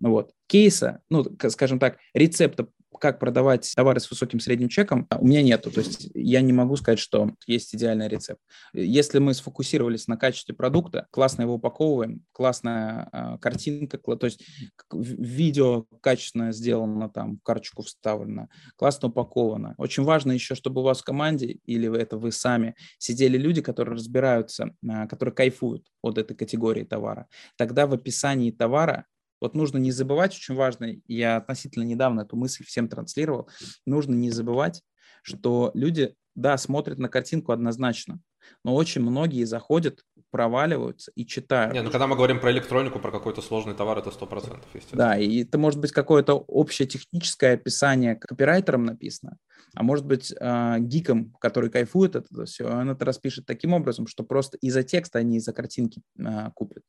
Вот. 0.00 0.32
Кейса, 0.46 1.00
ну, 1.08 1.24
скажем 1.48 1.78
так, 1.78 1.98
рецепта 2.14 2.68
как 2.98 3.18
продавать 3.18 3.70
товары 3.74 4.00
с 4.00 4.10
высоким 4.10 4.40
средним 4.40 4.68
чеком, 4.68 5.06
у 5.18 5.26
меня 5.26 5.42
нету. 5.42 5.70
То 5.70 5.80
есть 5.80 6.08
я 6.14 6.40
не 6.40 6.52
могу 6.52 6.76
сказать, 6.76 6.98
что 6.98 7.32
есть 7.46 7.74
идеальный 7.74 8.08
рецепт. 8.08 8.40
Если 8.72 9.18
мы 9.18 9.34
сфокусировались 9.34 10.06
на 10.06 10.16
качестве 10.16 10.54
продукта, 10.54 11.06
классно 11.10 11.42
его 11.42 11.54
упаковываем, 11.54 12.24
классная 12.32 13.08
э, 13.12 13.38
картинка, 13.38 13.98
то 13.98 14.26
есть 14.26 14.44
видео 14.92 15.86
качественно 16.00 16.52
сделано, 16.52 17.08
там 17.08 17.38
карточку 17.44 17.82
вставлено, 17.82 18.48
классно 18.76 19.08
упаковано. 19.08 19.74
Очень 19.78 20.04
важно 20.04 20.32
еще, 20.32 20.54
чтобы 20.54 20.80
у 20.80 20.84
вас 20.84 21.00
в 21.00 21.04
команде 21.04 21.58
или 21.64 21.94
это 21.98 22.16
вы 22.16 22.32
сами 22.32 22.74
сидели 22.98 23.36
люди, 23.38 23.62
которые 23.62 23.94
разбираются, 23.94 24.74
э, 24.82 25.06
которые 25.08 25.34
кайфуют 25.34 25.86
от 26.02 26.18
этой 26.18 26.36
категории 26.36 26.84
товара. 26.84 27.28
Тогда 27.56 27.86
в 27.86 27.94
описании 27.94 28.50
товара 28.50 29.06
вот 29.46 29.54
нужно 29.54 29.78
не 29.78 29.92
забывать, 29.92 30.34
очень 30.34 30.54
важно, 30.54 30.96
я 31.06 31.36
относительно 31.36 31.84
недавно 31.84 32.22
эту 32.22 32.36
мысль 32.36 32.64
всем 32.64 32.88
транслировал, 32.88 33.48
нужно 33.86 34.14
не 34.14 34.30
забывать, 34.30 34.82
что 35.22 35.70
люди, 35.74 36.14
да, 36.34 36.58
смотрят 36.58 36.98
на 36.98 37.08
картинку 37.08 37.52
однозначно, 37.52 38.20
но 38.64 38.74
очень 38.74 39.02
многие 39.02 39.44
заходят, 39.44 40.02
проваливаются 40.30 41.12
и 41.14 41.24
читают. 41.24 41.74
Не, 41.74 41.82
ну 41.82 41.90
когда 41.90 42.06
мы 42.06 42.16
говорим 42.16 42.40
про 42.40 42.50
электронику, 42.50 42.98
про 42.98 43.12
какой-то 43.12 43.40
сложный 43.40 43.74
товар, 43.74 43.98
это 43.98 44.10
100%, 44.10 44.58
естественно. 44.74 44.98
Да, 44.98 45.16
и 45.16 45.44
это 45.44 45.58
может 45.58 45.80
быть 45.80 45.92
какое-то 45.92 46.34
общее 46.34 46.88
техническое 46.88 47.54
описание 47.54 48.16
копирайтером 48.16 48.84
написано, 48.84 49.38
а 49.74 49.82
может 49.82 50.06
быть 50.06 50.32
э, 50.38 50.76
гиком, 50.80 51.34
который 51.40 51.70
кайфует 51.70 52.16
от 52.16 52.26
этого 52.30 52.46
все, 52.46 52.66
он 52.66 52.90
это 52.90 53.04
распишет 53.04 53.46
таким 53.46 53.72
образом, 53.72 54.06
что 54.06 54.24
просто 54.24 54.56
из-за 54.58 54.82
текста, 54.82 55.18
а 55.18 55.22
не 55.22 55.36
из-за 55.36 55.52
картинки 55.52 56.02
э, 56.18 56.50
купит. 56.54 56.82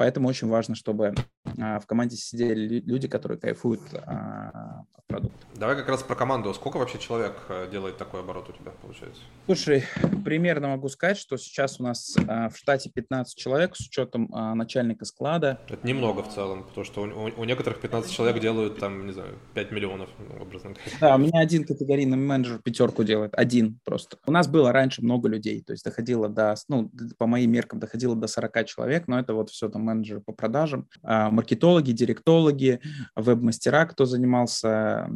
Поэтому 0.00 0.28
очень 0.28 0.48
важно, 0.48 0.74
чтобы 0.74 1.14
а, 1.60 1.78
в 1.78 1.86
команде 1.86 2.16
сидели 2.16 2.80
люди, 2.80 3.06
которые 3.06 3.38
кайфуют 3.38 3.82
а, 3.92 4.84
от 4.94 5.06
продукта. 5.06 5.46
Давай 5.56 5.76
как 5.76 5.88
раз 5.90 6.02
про 6.02 6.14
команду. 6.14 6.54
Сколько 6.54 6.78
вообще 6.78 6.98
человек 6.98 7.34
э, 7.50 7.68
делает 7.70 7.98
такой 7.98 8.20
оборот 8.20 8.48
у 8.48 8.52
тебя, 8.52 8.70
получается? 8.70 9.20
Слушай, 9.44 9.84
примерно 10.24 10.68
могу 10.68 10.88
сказать, 10.88 11.18
что 11.18 11.36
сейчас 11.36 11.80
у 11.80 11.82
нас 11.82 12.16
а, 12.26 12.48
в 12.48 12.56
штате 12.56 12.88
15 12.88 13.36
человек 13.36 13.76
с 13.76 13.80
учетом 13.80 14.30
начальника 14.30 15.04
склада. 15.04 15.60
Это 15.68 15.86
немного 15.86 16.22
в 16.22 16.32
целом, 16.32 16.64
потому 16.64 16.84
что 16.84 17.02
у, 17.02 17.40
у 17.40 17.44
некоторых 17.44 17.80
15 17.80 18.10
человек 18.10 18.40
делают 18.40 18.78
там, 18.78 19.06
не 19.06 19.12
знаю, 19.12 19.38
5 19.54 19.70
миллионов, 19.70 20.08
ну, 20.18 20.42
образно 20.42 20.70
говоря. 20.70 20.90
Да, 21.00 21.14
у 21.16 21.18
меня 21.18 21.40
один 21.40 21.64
категорийный 21.90 22.16
менеджер 22.16 22.60
пятерку 22.62 23.02
делает, 23.02 23.34
один 23.34 23.80
просто. 23.84 24.16
У 24.24 24.30
нас 24.30 24.46
было 24.46 24.72
раньше 24.72 25.02
много 25.02 25.28
людей, 25.28 25.60
то 25.60 25.72
есть 25.72 25.84
доходило 25.84 26.28
до, 26.28 26.54
ну, 26.68 26.90
по 27.18 27.26
моим 27.26 27.50
меркам 27.50 27.80
доходило 27.80 28.14
до 28.14 28.28
40 28.28 28.64
человек, 28.66 29.08
но 29.08 29.18
это 29.18 29.34
вот 29.34 29.50
все 29.50 29.68
там 29.68 29.82
менеджеры 29.82 30.20
по 30.20 30.32
продажам, 30.32 30.88
а, 31.02 31.30
маркетологи, 31.30 31.90
директологи, 31.90 32.80
веб-мастера, 33.16 33.86
кто 33.86 34.04
занимался 34.04 34.68
а, 34.68 35.08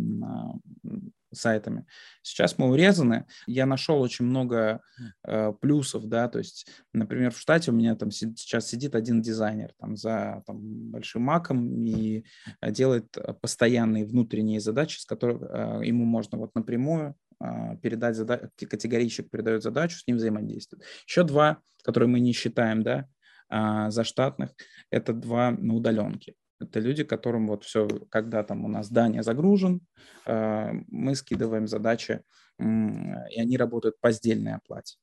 сайтами. 1.34 1.86
Сейчас 2.22 2.58
мы 2.58 2.70
урезаны. 2.70 3.26
Я 3.46 3.66
нашел 3.66 4.00
очень 4.00 4.24
много 4.24 4.80
э, 5.26 5.52
плюсов, 5.60 6.06
да, 6.06 6.28
то 6.28 6.38
есть, 6.38 6.66
например, 6.92 7.32
в 7.32 7.38
штате 7.38 7.70
у 7.70 7.74
меня 7.74 7.94
там 7.96 8.10
сейчас 8.10 8.68
сидит 8.68 8.94
один 8.94 9.22
дизайнер 9.22 9.72
там 9.78 9.96
за 9.96 10.42
там, 10.46 10.58
большим 10.60 11.22
маком 11.22 11.84
и 11.84 12.24
делает 12.62 13.16
постоянные 13.40 14.04
внутренние 14.04 14.60
задачи, 14.60 14.98
с 14.98 15.06
которых 15.06 15.42
э, 15.42 15.80
ему 15.84 16.04
можно 16.04 16.38
вот 16.38 16.54
напрямую 16.54 17.14
э, 17.40 17.76
передать 17.82 18.16
задачу, 18.16 18.48
категорийщик 18.56 19.30
передает 19.30 19.62
задачу, 19.62 19.98
с 19.98 20.06
ним 20.06 20.16
взаимодействует. 20.16 20.84
Еще 21.06 21.24
два, 21.24 21.58
которые 21.82 22.08
мы 22.08 22.20
не 22.20 22.32
считаем, 22.32 22.82
да, 22.82 23.08
а, 23.48 23.90
заштатных, 23.90 24.50
это 24.90 25.12
два 25.12 25.50
на 25.52 25.74
удаленке. 25.74 26.34
Это 26.60 26.80
люди, 26.80 27.04
которым 27.04 27.48
вот 27.48 27.64
все, 27.64 27.88
когда 28.10 28.42
там 28.42 28.64
у 28.64 28.68
нас 28.68 28.86
здание 28.86 29.22
загружен, 29.22 29.80
а, 30.26 30.72
мы 30.88 31.14
скидываем 31.14 31.66
задачи, 31.66 32.22
и 32.60 33.40
они 33.40 33.56
работают 33.56 34.00
по 34.00 34.12
сдельной 34.12 34.54
оплате. 34.54 34.96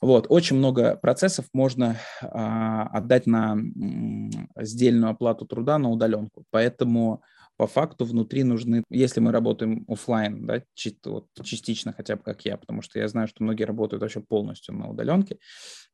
Вот, 0.00 0.26
очень 0.28 0.56
много 0.56 0.96
процессов 0.96 1.46
можно 1.52 1.96
а, 2.22 2.84
отдать 2.88 3.26
на 3.26 3.56
сдельную 4.60 5.10
оплату 5.10 5.46
труда 5.46 5.78
на 5.78 5.90
удаленку, 5.90 6.44
поэтому 6.50 7.22
по 7.56 7.66
факту 7.66 8.04
внутри 8.04 8.44
нужны, 8.44 8.84
если 8.90 9.20
мы 9.20 9.32
работаем 9.32 9.84
офлайн, 9.88 10.46
да, 10.46 10.62
вот, 11.04 11.28
частично 11.42 11.92
хотя 11.92 12.16
бы 12.16 12.22
как 12.22 12.44
я, 12.44 12.56
потому 12.58 12.82
что 12.82 12.98
я 12.98 13.08
знаю, 13.08 13.28
что 13.28 13.42
многие 13.42 13.64
работают 13.64 14.02
вообще 14.02 14.20
полностью 14.20 14.74
на 14.74 14.88
удаленке, 14.90 15.38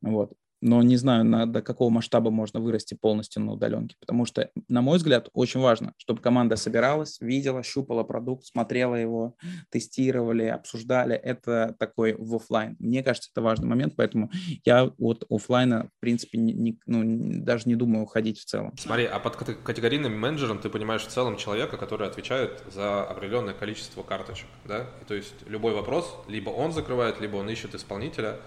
вот, 0.02 0.32
но 0.62 0.82
не 0.82 0.96
знаю, 0.96 1.24
на, 1.24 1.46
до 1.46 1.60
какого 1.60 1.90
масштаба 1.90 2.30
можно 2.30 2.60
вырасти 2.60 2.94
полностью 2.94 3.42
на 3.42 3.52
удаленке, 3.52 3.96
потому 4.00 4.24
что, 4.24 4.50
на 4.68 4.80
мой 4.80 4.98
взгляд, 4.98 5.28
очень 5.34 5.60
важно, 5.60 5.92
чтобы 5.98 6.22
команда 6.22 6.56
собиралась, 6.56 7.18
видела, 7.20 7.62
щупала 7.62 8.04
продукт, 8.04 8.46
смотрела 8.46 8.94
его, 8.94 9.34
тестировали, 9.70 10.44
обсуждали. 10.44 11.14
Это 11.16 11.74
такой 11.78 12.14
в 12.16 12.36
офлайн. 12.36 12.76
Мне 12.78 13.02
кажется, 13.02 13.30
это 13.32 13.42
важный 13.42 13.68
момент, 13.68 13.94
поэтому 13.96 14.30
я 14.64 14.84
от 14.98 15.24
офлайна, 15.28 15.88
в 15.96 16.00
принципе, 16.00 16.38
не, 16.38 16.52
не, 16.52 16.78
ну, 16.86 17.02
даже 17.44 17.68
не 17.68 17.74
думаю 17.74 18.04
уходить 18.04 18.38
в 18.38 18.44
целом. 18.44 18.72
Смотри, 18.78 19.04
а 19.04 19.18
под 19.18 19.36
категорийным 19.36 20.16
менеджером 20.18 20.60
ты 20.60 20.68
понимаешь 20.68 21.02
в 21.02 21.08
целом 21.08 21.36
человека, 21.36 21.76
который 21.76 22.06
отвечает 22.06 22.62
за 22.72 23.02
определенное 23.02 23.54
количество 23.54 24.02
карточек, 24.04 24.48
да? 24.64 24.86
И 25.02 25.04
то 25.04 25.14
есть 25.14 25.34
любой 25.46 25.74
вопрос, 25.74 26.16
либо 26.28 26.50
он 26.50 26.72
закрывает, 26.72 27.20
либо 27.20 27.36
он 27.36 27.50
ищет 27.50 27.74
исполнителя, 27.74 28.38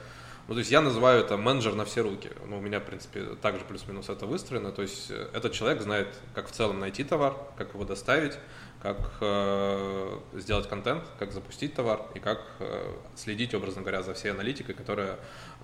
ну, 0.47 0.53
то 0.53 0.59
есть 0.59 0.71
я 0.71 0.81
называю 0.81 1.23
это 1.23 1.37
менеджер 1.37 1.73
на 1.73 1.85
все 1.85 2.01
руки. 2.01 2.29
Ну, 2.47 2.59
у 2.59 2.61
меня, 2.61 2.79
в 2.79 2.83
принципе, 2.83 3.35
также 3.41 3.65
плюс-минус 3.65 4.09
это 4.09 4.27
выстроено. 4.27 4.71
То 4.71 4.83
есть 4.83 5.09
э, 5.09 5.27
этот 5.33 5.53
человек 5.53 5.81
знает, 5.81 6.07
как 6.35 6.47
в 6.47 6.51
целом 6.51 6.79
найти 6.79 7.03
товар, 7.03 7.35
как 7.57 7.73
его 7.73 7.83
доставить, 7.83 8.33
как 8.81 9.17
э, 9.21 10.19
сделать 10.33 10.69
контент, 10.69 11.03
как 11.17 11.31
запустить 11.31 11.73
товар 11.73 12.01
и 12.13 12.19
как 12.19 12.41
э, 12.59 12.93
следить, 13.15 13.55
образно 13.55 13.81
говоря, 13.81 14.03
за 14.03 14.13
всей 14.13 14.29
аналитикой, 14.29 14.75
которая 14.75 15.17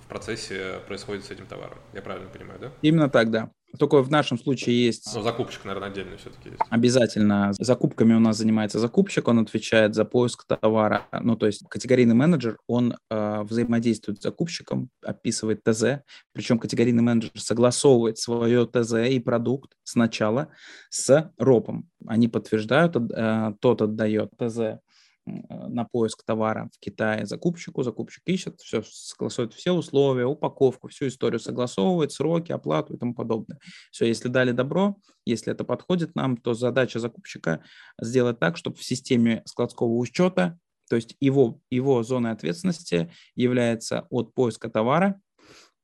в 0.04 0.08
процессе 0.08 0.80
происходит 0.88 1.26
с 1.26 1.32
этим 1.32 1.46
товаром. 1.46 1.78
Я 1.94 2.02
правильно 2.02 2.30
понимаю, 2.30 2.60
да? 2.60 2.72
Именно 2.82 3.10
так, 3.10 3.30
да. 3.30 3.52
Только 3.78 4.02
в 4.02 4.12
нашем 4.12 4.38
случае 4.38 4.86
есть... 4.86 5.10
Ну, 5.14 5.22
закупщик, 5.22 5.66
наверное, 5.66 5.90
отдельно 5.90 6.18
все-таки 6.18 6.50
есть. 6.50 6.62
Обязательно. 6.70 7.54
Закупками 7.60 8.14
у 8.14 8.20
нас 8.20 8.38
занимается 8.38 8.80
закупщик, 8.80 9.28
он 9.28 9.40
отвечает 9.40 9.96
за 9.96 10.06
поиск 10.06 10.46
товара. 10.46 11.08
Ну, 11.12 11.36
то 11.36 11.46
есть 11.46 11.64
категорийный 11.70 12.16
менеджер, 12.16 12.58
он 12.68 12.98
э, 13.10 13.42
взаимодействует 13.44 14.20
с 14.20 14.24
закупщиком, 14.24 14.90
описывает 15.04 15.64
ТЗ, 15.64 16.02
причем 16.34 16.60
категорийный 16.60 17.04
менеджер 17.04 17.32
согласовывает 17.36 18.18
свое 18.18 18.66
ТЗ 18.66 18.94
и 19.10 19.20
продукт 19.20 19.74
сначала 19.84 20.50
с 20.90 21.32
РОПом. 21.38 21.90
Они 22.06 22.28
подтверждают, 22.28 22.96
э, 22.96 23.54
тот 23.60 23.82
отдает 23.82 24.32
ТЗ 24.38 24.82
на 25.26 25.86
поиск 25.86 26.24
товара 26.24 26.70
в 26.74 26.80
Китае 26.80 27.26
закупщику, 27.26 27.84
закупщик 27.84 28.24
ищет, 28.26 28.60
все 28.60 28.82
согласует 28.84 29.54
все 29.54 29.72
условия, 29.72 30.26
упаковку, 30.26 30.88
всю 30.88 31.08
историю 31.08 31.40
согласовывает, 31.40 32.12
сроки, 32.12 32.52
оплату 32.52 32.94
и 32.94 32.98
тому 32.98 33.14
подобное. 33.14 33.60
Все, 33.92 34.06
если 34.06 34.30
дали 34.30 34.52
добро, 34.52 34.98
если 35.26 35.54
это 35.54 35.64
подходит 35.64 36.16
нам, 36.16 36.38
то 36.38 36.54
задача 36.54 37.00
закупщика 37.00 37.64
сделать 38.02 38.40
так, 38.40 38.58
чтобы 38.58 38.78
в 38.78 38.84
системе 38.84 39.44
складского 39.46 39.96
учета, 39.96 40.58
то 40.90 40.96
есть 40.96 41.16
его, 41.20 41.60
его 41.70 42.04
зоной 42.04 42.32
ответственности 42.32 43.12
является 43.36 44.08
от 44.10 44.34
поиска 44.34 44.70
товара, 44.70 45.22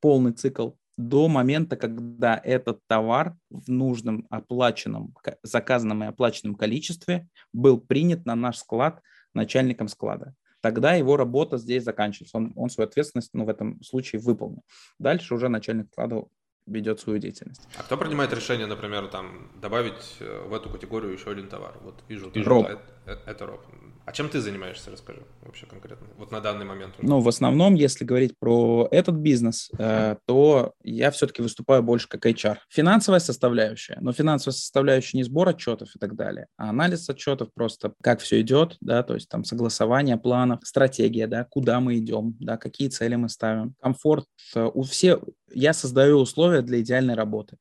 полный 0.02 0.34
цикл 0.34 0.72
до 0.98 1.28
момента, 1.28 1.76
когда 1.76 2.42
этот 2.44 2.80
товар 2.88 3.38
в 3.52 3.70
нужном 3.70 4.26
оплаченном, 4.32 5.14
заказанном 5.44 6.04
и 6.04 6.08
оплаченном 6.08 6.56
количестве 6.56 7.30
был 7.54 7.80
принят 7.80 8.26
на 8.26 8.36
наш 8.36 8.58
склад 8.58 9.00
начальником 9.38 9.88
склада. 9.88 10.34
Тогда 10.62 10.94
его 10.96 11.16
работа 11.18 11.58
здесь 11.58 11.84
заканчивается. 11.84 12.38
Он, 12.38 12.52
он 12.56 12.70
свою 12.70 12.90
ответственность 12.90 13.30
ну, 13.34 13.46
в 13.46 13.50
этом 13.50 13.82
случае 13.84 14.22
выполнил. 14.22 14.64
Дальше 15.00 15.34
уже 15.34 15.48
начальник 15.50 15.88
склада 15.92 16.24
ведет 16.66 17.00
свою 17.00 17.20
деятельность. 17.20 17.68
А 17.78 17.84
кто 17.84 17.98
принимает 17.98 18.34
решение, 18.34 18.68
например, 18.68 19.08
там, 19.08 19.52
добавить 19.62 20.18
э, 20.20 20.48
в 20.48 20.54
эту 20.54 20.70
категорию 20.70 21.14
еще 21.14 21.32
один 21.32 21.48
товар? 21.48 21.78
Вот 21.82 22.04
вижу, 22.10 22.30
вижу 22.30 22.50
роб. 22.50 22.66
Это, 22.66 22.82
это, 23.06 23.32
это 23.32 23.46
роб. 23.46 23.62
А 24.08 24.14
чем 24.14 24.30
ты 24.30 24.40
занимаешься, 24.40 24.90
расскажи 24.90 25.22
вообще 25.42 25.66
конкретно, 25.66 26.08
вот 26.18 26.32
на 26.32 26.40
данный 26.40 26.64
момент? 26.64 26.98
Уже. 26.98 27.06
Ну, 27.06 27.20
в 27.20 27.28
основном, 27.28 27.76
если 27.76 28.06
говорить 28.06 28.40
про 28.40 28.88
этот 28.90 29.16
бизнес, 29.16 29.70
э, 29.78 30.16
то 30.26 30.76
я 30.82 31.12
все-таки 31.12 31.42
выступаю 31.42 31.84
больше 31.84 32.08
как 32.08 32.26
HR. 32.26 32.56
Финансовая 32.70 33.20
составляющая, 33.20 33.98
но 34.00 34.14
финансовая 34.14 34.54
составляющая 34.54 35.18
не 35.18 35.24
сбор 35.24 35.50
отчетов 35.50 35.94
и 35.94 36.00
так 36.00 36.16
далее, 36.16 36.48
а 36.56 36.70
анализ 36.70 37.10
отчетов 37.10 37.50
просто, 37.54 37.96
как 38.02 38.22
все 38.22 38.40
идет, 38.40 38.78
да, 38.80 39.04
то 39.04 39.14
есть 39.14 39.28
там 39.28 39.44
согласование 39.44 40.16
планов, 40.16 40.62
стратегия, 40.64 41.28
да, 41.28 41.44
куда 41.44 41.82
мы 41.82 41.98
идем, 41.98 42.38
да, 42.40 42.56
какие 42.56 42.88
цели 42.88 43.16
мы 43.16 43.28
ставим, 43.28 43.76
комфорт. 43.82 44.24
Э, 44.56 44.72
у 44.74 44.84
все, 44.84 45.20
я 45.52 45.74
создаю 45.74 46.20
условия 46.20 46.62
для 46.62 46.80
идеальной 46.80 47.16
работы 47.16 47.58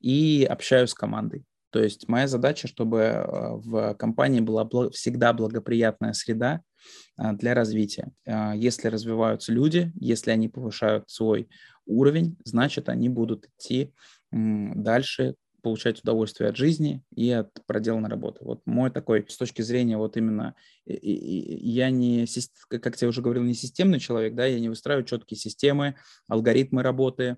и 0.00 0.44
общаюсь 0.50 0.90
с 0.90 0.94
командой. 0.94 1.44
То 1.70 1.82
есть 1.82 2.08
моя 2.08 2.26
задача, 2.26 2.68
чтобы 2.68 2.98
э, 2.98 3.24
в 3.26 3.94
компании 3.94 4.40
была 4.40 4.68
всегда 4.90 5.32
благоприятная 5.32 6.12
среда 6.12 6.62
э, 7.16 7.32
для 7.32 7.54
развития. 7.54 8.10
Э, 8.26 8.52
если 8.56 8.88
развиваются 8.88 9.52
люди, 9.52 9.92
если 9.94 10.30
они 10.30 10.48
повышают 10.48 11.08
свой 11.08 11.48
уровень, 11.86 12.36
значит, 12.44 12.88
они 12.88 13.08
будут 13.08 13.46
идти 13.46 13.92
дальше, 14.32 15.34
получать 15.60 16.00
удовольствие 16.00 16.48
от 16.48 16.56
жизни 16.56 17.02
и 17.14 17.30
от 17.30 17.50
проделанной 17.66 18.08
работы. 18.08 18.44
Вот 18.44 18.62
мой 18.64 18.90
такой, 18.90 19.26
с 19.28 19.36
точки 19.36 19.60
зрения 19.60 19.96
вот 19.98 20.16
именно, 20.16 20.54
я 20.86 21.90
не, 21.90 22.26
как 22.68 23.00
я 23.02 23.08
уже 23.08 23.20
говорил, 23.20 23.42
не 23.42 23.54
системный 23.54 24.00
человек, 24.00 24.34
да, 24.34 24.46
я 24.46 24.58
не 24.58 24.68
выстраиваю 24.68 25.04
четкие 25.04 25.36
системы, 25.36 25.96
алгоритмы 26.28 26.82
работы, 26.82 27.36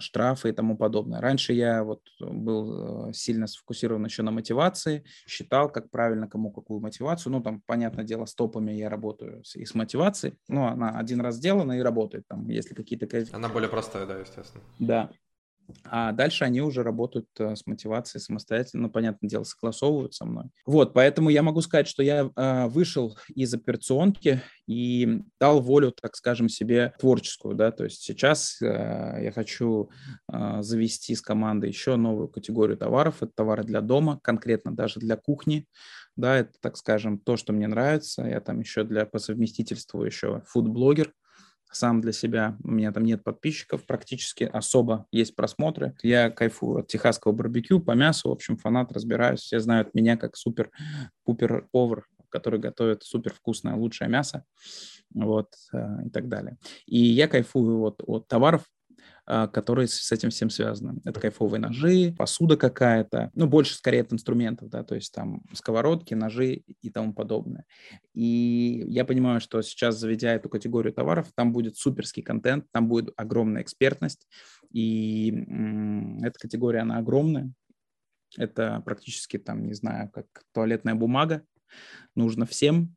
штрафы 0.00 0.48
и 0.48 0.52
тому 0.52 0.76
подобное. 0.76 1.20
Раньше 1.20 1.52
я 1.52 1.84
вот 1.84 2.02
был 2.20 3.08
э, 3.08 3.12
сильно 3.12 3.46
сфокусирован 3.46 4.04
еще 4.04 4.22
на 4.22 4.30
мотивации, 4.30 5.04
считал, 5.26 5.70
как 5.70 5.90
правильно 5.90 6.28
кому 6.28 6.50
какую 6.50 6.80
мотивацию. 6.80 7.32
Ну, 7.32 7.42
там, 7.42 7.62
понятное 7.66 8.04
дело, 8.04 8.26
с 8.26 8.34
топами 8.34 8.72
я 8.72 8.88
работаю 8.88 9.42
и 9.54 9.64
с 9.64 9.74
мотивацией. 9.74 10.34
Ну, 10.48 10.66
она 10.66 10.98
один 10.98 11.20
раз 11.20 11.36
сделана 11.36 11.72
и 11.78 11.80
работает. 11.80 12.26
Там, 12.28 12.48
если 12.48 12.74
какие-то... 12.74 13.06
Она 13.32 13.48
более 13.48 13.68
простая, 13.68 14.06
да, 14.06 14.18
естественно. 14.18 14.62
Да. 14.78 15.10
А 15.84 16.12
дальше 16.12 16.44
они 16.44 16.60
уже 16.60 16.82
работают 16.82 17.28
э, 17.38 17.56
с 17.56 17.66
мотивацией 17.66 18.20
самостоятельно, 18.20 18.84
ну, 18.84 18.90
понятное 18.90 19.28
дело, 19.28 19.44
согласовывают 19.44 20.14
со 20.14 20.24
мной. 20.24 20.46
Вот, 20.66 20.94
поэтому 20.94 21.30
я 21.30 21.42
могу 21.42 21.60
сказать, 21.60 21.88
что 21.88 22.02
я 22.02 22.30
э, 22.34 22.66
вышел 22.66 23.16
из 23.34 23.52
операционки 23.54 24.42
и 24.66 25.20
дал 25.40 25.60
волю, 25.60 25.92
так 25.92 26.16
скажем, 26.16 26.48
себе 26.48 26.94
творческую, 26.98 27.54
да, 27.54 27.70
то 27.70 27.84
есть 27.84 28.02
сейчас 28.02 28.60
э, 28.62 28.66
я 28.66 29.32
хочу 29.32 29.90
завести 30.28 31.14
с 31.14 31.20
командой 31.20 31.68
еще 31.68 31.96
новую 31.96 32.28
категорию 32.28 32.76
товаров, 32.76 33.22
это 33.22 33.32
товары 33.34 33.64
для 33.64 33.80
дома, 33.80 34.18
конкретно 34.22 34.74
даже 34.74 35.00
для 35.00 35.16
кухни, 35.16 35.66
да, 36.16 36.36
это, 36.36 36.52
так 36.60 36.76
скажем, 36.76 37.18
то, 37.18 37.36
что 37.36 37.52
мне 37.52 37.66
нравится, 37.66 38.22
я 38.22 38.40
там 38.40 38.60
еще 38.60 38.84
для 38.84 39.06
по 39.06 39.18
совместительству 39.18 40.04
еще 40.04 40.42
фуд-блогер, 40.46 41.12
сам 41.76 42.00
для 42.00 42.12
себя. 42.12 42.56
У 42.62 42.70
меня 42.70 42.92
там 42.92 43.04
нет 43.04 43.24
подписчиков 43.24 43.84
практически 43.84 44.44
особо, 44.44 45.06
есть 45.12 45.34
просмотры. 45.36 45.96
Я 46.02 46.30
кайфую 46.30 46.80
от 46.80 46.88
техасского 46.88 47.32
барбекю 47.32 47.80
по 47.80 47.92
мясу, 47.92 48.28
в 48.28 48.32
общем, 48.32 48.56
фанат, 48.56 48.92
разбираюсь. 48.92 49.40
Все 49.40 49.60
знают 49.60 49.94
меня 49.94 50.16
как 50.16 50.36
супер-пупер 50.36 51.68
повар, 51.70 52.06
который 52.28 52.58
готовит 52.58 53.02
супер 53.04 53.32
вкусное, 53.32 53.74
лучшее 53.74 54.08
мясо, 54.08 54.44
вот, 55.14 55.54
э, 55.72 56.06
и 56.06 56.10
так 56.10 56.28
далее. 56.28 56.56
И 56.86 56.98
я 56.98 57.28
кайфую 57.28 57.78
вот 57.78 58.02
от 58.06 58.26
товаров, 58.26 58.62
которые 59.26 59.88
с 59.88 60.12
этим 60.12 60.30
всем 60.30 60.50
связаны. 60.50 61.00
Это 61.04 61.20
кайфовые 61.20 61.60
ножи, 61.60 62.14
посуда 62.18 62.56
какая-то, 62.56 63.30
ну, 63.34 63.46
больше 63.46 63.74
скорее 63.74 64.02
от 64.02 64.12
инструментов, 64.12 64.68
да, 64.68 64.82
то 64.84 64.94
есть 64.94 65.12
там 65.12 65.42
сковородки, 65.52 66.14
ножи 66.14 66.62
и 66.82 66.90
тому 66.90 67.14
подобное. 67.14 67.64
И 68.14 68.84
я 68.86 69.04
понимаю, 69.04 69.40
что 69.40 69.62
сейчас, 69.62 69.98
заведя 69.98 70.34
эту 70.34 70.48
категорию 70.48 70.92
товаров, 70.92 71.28
там 71.34 71.52
будет 71.52 71.76
суперский 71.76 72.22
контент, 72.22 72.66
там 72.72 72.88
будет 72.88 73.12
огромная 73.16 73.62
экспертность, 73.62 74.26
и 74.70 75.30
м- 75.30 76.18
эта 76.22 76.38
категория, 76.38 76.80
она 76.80 76.98
огромная, 76.98 77.52
это 78.36 78.82
практически 78.84 79.38
там, 79.38 79.66
не 79.66 79.74
знаю, 79.74 80.10
как 80.10 80.26
туалетная 80.52 80.94
бумага, 80.94 81.42
нужно 82.14 82.46
всем, 82.46 82.96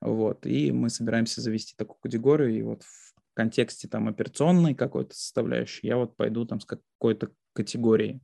вот, 0.00 0.46
и 0.46 0.72
мы 0.72 0.90
собираемся 0.90 1.40
завести 1.40 1.74
такую 1.76 1.98
категорию, 2.00 2.56
и 2.56 2.62
вот 2.62 2.82
в 2.84 3.09
контексте 3.34 3.88
там 3.88 4.08
операционной 4.08 4.74
какой-то 4.74 5.14
составляющей, 5.14 5.86
я 5.86 5.96
вот 5.96 6.16
пойду 6.16 6.44
там 6.46 6.60
с 6.60 6.64
какой-то 6.64 7.30
категорией. 7.52 8.20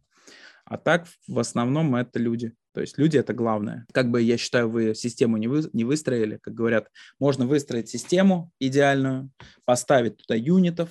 А 0.64 0.78
так 0.78 1.06
в 1.28 1.38
основном 1.38 1.94
это 1.94 2.18
люди. 2.18 2.54
То 2.76 2.82
есть 2.82 2.98
люди 2.98 3.16
это 3.16 3.32
главное. 3.32 3.86
Как 3.90 4.10
бы 4.10 4.20
я 4.20 4.36
считаю, 4.36 4.68
вы 4.68 4.94
систему 4.94 5.38
не, 5.38 5.48
вы, 5.48 5.62
не 5.72 5.84
выстроили, 5.84 6.38
как 6.42 6.52
говорят, 6.52 6.88
можно 7.18 7.46
выстроить 7.46 7.88
систему 7.88 8.50
идеальную, 8.60 9.30
поставить 9.64 10.18
туда 10.18 10.34
юнитов, 10.34 10.90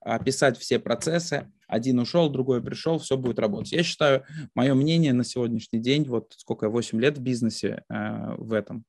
описать 0.00 0.56
все 0.56 0.78
процессы, 0.78 1.52
один 1.66 1.98
ушел, 1.98 2.30
другой 2.30 2.62
пришел, 2.62 2.98
все 2.98 3.18
будет 3.18 3.38
работать. 3.38 3.72
Я 3.72 3.82
считаю, 3.82 4.24
мое 4.54 4.72
мнение 4.72 5.12
на 5.12 5.22
сегодняшний 5.22 5.80
день, 5.80 6.04
вот 6.04 6.32
сколько 6.34 6.64
я, 6.64 6.70
8 6.70 6.98
лет 6.98 7.18
в 7.18 7.20
бизнесе 7.20 7.82
э, 7.90 8.34
в 8.38 8.54
этом, 8.54 8.84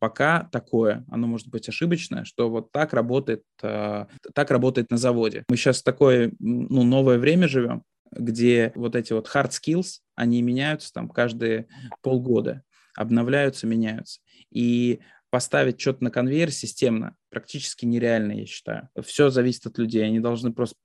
пока 0.00 0.48
такое, 0.50 1.04
оно 1.08 1.28
может 1.28 1.46
быть 1.46 1.68
ошибочное, 1.68 2.24
что 2.24 2.50
вот 2.50 2.72
так 2.72 2.94
работает, 2.94 3.44
э, 3.62 4.06
так 4.34 4.50
работает 4.50 4.90
на 4.90 4.96
заводе. 4.96 5.44
Мы 5.48 5.56
сейчас 5.56 5.84
такое, 5.84 6.32
ну, 6.40 6.82
новое 6.82 7.18
время 7.18 7.46
живем, 7.46 7.84
где 8.18 8.72
вот 8.74 8.96
эти 8.96 9.12
вот 9.12 9.28
hard 9.32 9.50
skills, 9.50 10.00
они 10.14 10.42
меняются 10.42 10.92
там 10.92 11.08
каждые 11.08 11.66
полгода, 12.02 12.62
обновляются, 12.96 13.66
меняются. 13.66 14.20
И 14.50 15.00
поставить 15.30 15.80
что-то 15.80 16.04
на 16.04 16.10
конвейер 16.10 16.50
системно 16.50 17.14
практически 17.30 17.84
нереально, 17.84 18.32
я 18.32 18.46
считаю. 18.46 18.88
Все 19.04 19.28
зависит 19.28 19.66
от 19.66 19.76
людей. 19.76 20.04
Они 20.04 20.20
должны 20.20 20.52
просто 20.52 20.76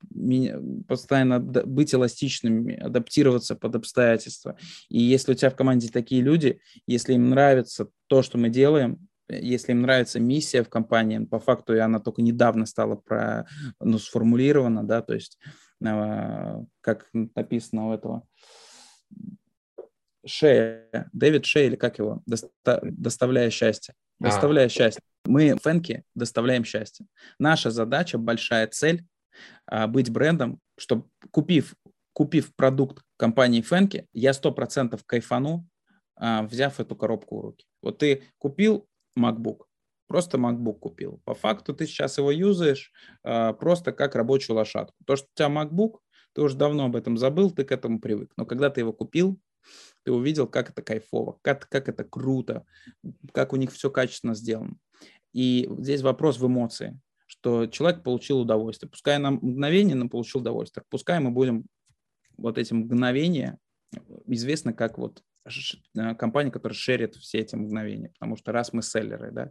постоянно 0.86 1.40
быть 1.40 1.94
эластичными, 1.94 2.74
адаптироваться 2.76 3.56
под 3.56 3.76
обстоятельства. 3.76 4.58
И 4.90 5.00
если 5.00 5.32
у 5.32 5.34
тебя 5.34 5.50
в 5.50 5.56
команде 5.56 5.88
такие 5.88 6.20
люди, 6.20 6.60
если 6.86 7.14
им 7.14 7.30
нравится 7.30 7.88
то, 8.08 8.22
что 8.22 8.36
мы 8.36 8.50
делаем, 8.50 9.08
если 9.28 9.72
им 9.72 9.82
нравится 9.82 10.20
миссия 10.20 10.62
в 10.62 10.68
компании, 10.68 11.24
по 11.24 11.38
факту 11.38 11.74
и 11.74 11.78
она 11.78 12.00
только 12.00 12.20
недавно 12.20 12.66
стала 12.66 12.96
про, 12.96 13.46
ну, 13.80 13.98
сформулирована, 13.98 14.84
да, 14.84 15.00
то 15.00 15.14
есть 15.14 15.38
э, 15.44 15.48
как 16.80 17.08
написано 17.12 17.88
у 17.88 17.92
этого 17.92 18.26
Шея, 20.24 21.08
Дэвид 21.12 21.44
Шея, 21.44 21.66
или 21.66 21.76
как 21.76 21.98
его, 21.98 22.22
доста, 22.26 22.80
доставляя 22.82 23.50
счастье. 23.50 23.94
А. 24.20 24.24
Доставляя 24.24 24.66
а. 24.66 24.68
счастье. 24.68 25.02
Мы, 25.24 25.56
фэнки, 25.56 26.04
доставляем 26.14 26.64
счастье. 26.64 27.06
Наша 27.38 27.70
задача, 27.70 28.18
большая 28.18 28.66
цель, 28.68 29.04
а, 29.66 29.86
быть 29.86 30.10
брендом, 30.10 30.60
чтобы 30.76 31.06
купив, 31.30 31.74
купив 32.12 32.54
продукт 32.54 33.02
компании 33.16 33.62
Фэнки, 33.62 34.06
я 34.12 34.32
сто 34.32 34.52
процентов 34.52 35.04
кайфану, 35.04 35.66
а, 36.16 36.42
взяв 36.42 36.80
эту 36.80 36.94
коробку 36.96 37.38
в 37.38 37.40
руки. 37.40 37.66
Вот 37.82 37.98
ты 37.98 38.22
купил 38.38 38.86
MacBook, 39.18 39.62
просто 40.12 40.36
MacBook 40.36 40.78
купил. 40.78 41.22
По 41.24 41.32
факту 41.32 41.72
ты 41.72 41.86
сейчас 41.86 42.18
его 42.18 42.30
юзаешь 42.30 42.92
просто 43.22 43.92
как 43.92 44.14
рабочую 44.14 44.56
лошадку. 44.56 44.94
То, 45.06 45.16
что 45.16 45.26
у 45.26 45.34
тебя 45.34 45.48
MacBook, 45.48 46.00
ты 46.34 46.42
уже 46.42 46.54
давно 46.54 46.84
об 46.84 46.96
этом 46.96 47.16
забыл, 47.16 47.50
ты 47.50 47.64
к 47.64 47.72
этому 47.72 47.98
привык. 47.98 48.30
Но 48.36 48.44
когда 48.44 48.68
ты 48.68 48.82
его 48.82 48.92
купил, 48.92 49.40
ты 50.02 50.12
увидел, 50.12 50.46
как 50.46 50.68
это 50.68 50.82
кайфово, 50.82 51.38
как, 51.40 51.66
как 51.70 51.88
это 51.88 52.04
круто, 52.04 52.66
как 53.32 53.54
у 53.54 53.56
них 53.56 53.72
все 53.72 53.90
качественно 53.90 54.34
сделано. 54.34 54.76
И 55.32 55.66
здесь 55.78 56.02
вопрос 56.02 56.38
в 56.38 56.46
эмоции, 56.46 57.00
что 57.24 57.64
человек 57.64 58.02
получил 58.02 58.40
удовольствие. 58.40 58.90
Пускай 58.90 59.16
на 59.16 59.30
мгновение, 59.30 59.94
но 59.94 60.10
получил 60.10 60.42
удовольствие. 60.42 60.84
Пускай 60.90 61.20
мы 61.20 61.30
будем 61.30 61.64
вот 62.36 62.58
эти 62.58 62.74
мгновения, 62.74 63.58
известно 64.26 64.74
как 64.74 64.98
вот 64.98 65.20
э, 65.20 65.22
компания, 66.18 66.50
которая 66.50 66.76
шерит 66.76 67.16
все 67.16 67.38
эти 67.38 67.54
мгновения, 67.54 68.10
потому 68.10 68.36
что 68.36 68.52
раз 68.52 68.72
мы 68.72 68.82
селлеры, 68.82 69.30
да, 69.32 69.50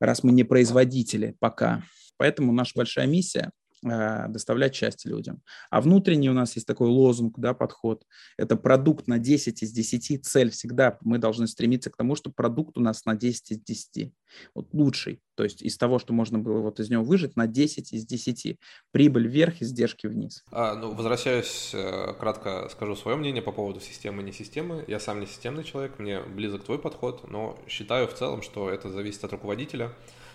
раз 0.00 0.22
мы 0.22 0.32
не 0.32 0.44
производители 0.44 1.36
пока, 1.40 1.82
поэтому 2.16 2.52
наша 2.52 2.72
большая 2.74 3.06
миссия 3.06 3.50
доставлять 3.84 4.74
счастье 4.74 5.10
людям. 5.10 5.42
А 5.70 5.80
внутренний 5.80 6.30
у 6.30 6.32
нас 6.32 6.54
есть 6.54 6.66
такой 6.66 6.88
лозунг, 6.88 7.38
да, 7.38 7.54
подход. 7.54 8.04
Это 8.36 8.56
продукт 8.56 9.06
на 9.06 9.18
10 9.18 9.62
из 9.62 9.72
10. 9.72 10.24
Цель 10.24 10.50
всегда, 10.50 10.98
мы 11.02 11.18
должны 11.18 11.46
стремиться 11.46 11.90
к 11.90 11.96
тому, 11.96 12.16
чтобы 12.16 12.34
продукт 12.34 12.78
у 12.78 12.80
нас 12.80 13.04
на 13.04 13.14
10 13.14 13.50
из 13.52 13.58
10. 13.60 14.12
Вот 14.54 14.68
лучший. 14.72 15.20
То 15.36 15.44
есть 15.44 15.62
из 15.62 15.76
того, 15.76 15.98
что 15.98 16.12
можно 16.12 16.38
было 16.38 16.60
вот 16.60 16.80
из 16.80 16.90
него 16.90 17.02
выжить, 17.04 17.36
на 17.36 17.46
10 17.46 17.92
из 17.92 18.06
10. 18.06 18.58
Прибыль 18.92 19.28
вверх, 19.28 19.62
издержки 19.62 20.06
вниз. 20.06 20.44
А, 20.50 20.74
ну, 20.74 20.92
возвращаюсь, 20.94 21.70
э, 21.74 22.14
кратко 22.18 22.68
скажу 22.70 22.96
свое 22.96 23.16
мнение 23.16 23.42
по 23.42 23.52
поводу 23.52 23.80
системы 23.80 24.22
и 24.22 24.26
не 24.26 24.32
системы. 24.32 24.84
Я 24.88 25.00
сам 25.00 25.20
не 25.20 25.26
системный 25.26 25.64
человек, 25.64 25.98
мне 25.98 26.20
близок 26.20 26.64
твой 26.64 26.78
подход, 26.78 27.28
но 27.28 27.58
считаю 27.68 28.08
в 28.08 28.14
целом, 28.14 28.42
что 28.42 28.70
это 28.70 28.90
зависит 28.90 29.24
от 29.24 29.32
руководителя. 29.32 29.92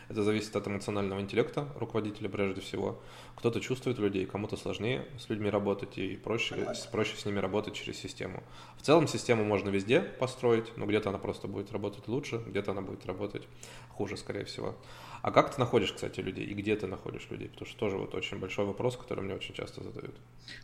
Это 0.10 0.24
зависит 0.24 0.56
от 0.56 0.68
эмоционального 0.68 1.22
интеллекта 1.22 1.68
руководителя 1.76 2.30
прежде 2.30 2.62
всего. 2.62 3.00
Кто-то 3.40 3.62
чувствует 3.62 3.98
людей, 4.00 4.26
кому-то 4.26 4.58
сложнее 4.58 5.06
с 5.18 5.30
людьми 5.30 5.50
работать 5.50 5.98
и 5.98 6.18
проще, 6.18 6.56
проще 6.92 7.16
с 7.16 7.24
ними 7.26 7.40
работать 7.40 7.74
через 7.74 7.98
систему. 7.98 8.44
В 8.78 8.82
целом 8.82 9.08
систему 9.08 9.46
можно 9.46 9.70
везде 9.70 10.02
построить, 10.02 10.76
но 10.76 10.86
где-то 10.86 11.08
она 11.08 11.20
просто 11.20 11.48
будет 11.48 11.72
работать 11.72 12.10
лучше, 12.10 12.42
где-то 12.46 12.72
она 12.72 12.82
будет 12.82 13.06
работать 13.06 13.48
хуже, 13.90 14.18
скорее 14.18 14.44
всего. 14.44 14.76
А 15.22 15.32
как 15.32 15.54
ты 15.54 15.60
находишь, 15.60 15.94
кстати, 15.94 16.20
людей 16.20 16.46
и 16.46 16.54
где 16.54 16.76
ты 16.76 16.88
находишь 16.88 17.28
людей? 17.30 17.48
Потому 17.48 17.66
что 17.66 17.80
тоже 17.80 17.98
вот 17.98 18.14
очень 18.14 18.40
большой 18.40 18.66
вопрос, 18.66 18.98
который 18.98 19.24
мне 19.24 19.36
очень 19.36 19.54
часто 19.54 19.84
задают. 19.84 20.16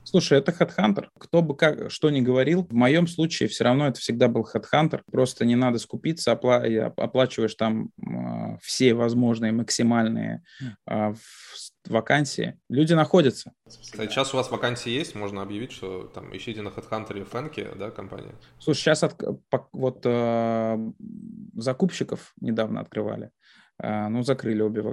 Слушай, 0.03 0.39
это 0.39 0.51
HeadHunter. 0.51 1.07
Кто 1.17 1.41
бы 1.41 1.55
как, 1.55 1.91
что 1.91 2.09
ни 2.09 2.19
говорил, 2.21 2.65
в 2.69 2.73
моем 2.73 3.07
случае 3.07 3.47
все 3.47 3.63
равно 3.63 3.87
это 3.87 3.99
всегда 4.01 4.27
был 4.27 4.45
HeadHunter. 4.53 5.01
Просто 5.11 5.45
не 5.45 5.55
надо 5.55 5.79
скупиться, 5.79 6.33
опла- 6.33 6.93
оплачиваешь 6.97 7.55
там 7.55 7.91
э, 8.01 8.57
все 8.61 8.93
возможные 8.93 9.51
максимальные 9.51 10.43
э, 10.87 11.13
вакансии. 11.89 12.59
Люди 12.69 12.93
находятся. 12.93 13.53
Кстати, 13.67 14.09
сейчас 14.09 14.33
у 14.33 14.37
вас 14.37 14.51
вакансии 14.51 14.89
есть, 14.89 15.15
можно 15.15 15.41
объявить, 15.41 15.71
что 15.71 16.03
там 16.07 16.35
ищите 16.35 16.61
на 16.61 16.69
HeadHunter 16.69 17.21
и 17.21 17.23
Фэнке, 17.23 17.69
да, 17.75 17.91
компания? 17.91 18.35
Слушай, 18.59 18.79
сейчас 18.79 19.03
от, 19.03 19.15
вот 19.71 20.01
э, 20.03 20.77
закупщиков 21.53 22.33
недавно 22.41 22.81
открывали. 22.81 23.31
А, 23.77 24.07
ну, 24.07 24.23
закрыли 24.23 24.61
обе 24.61 24.83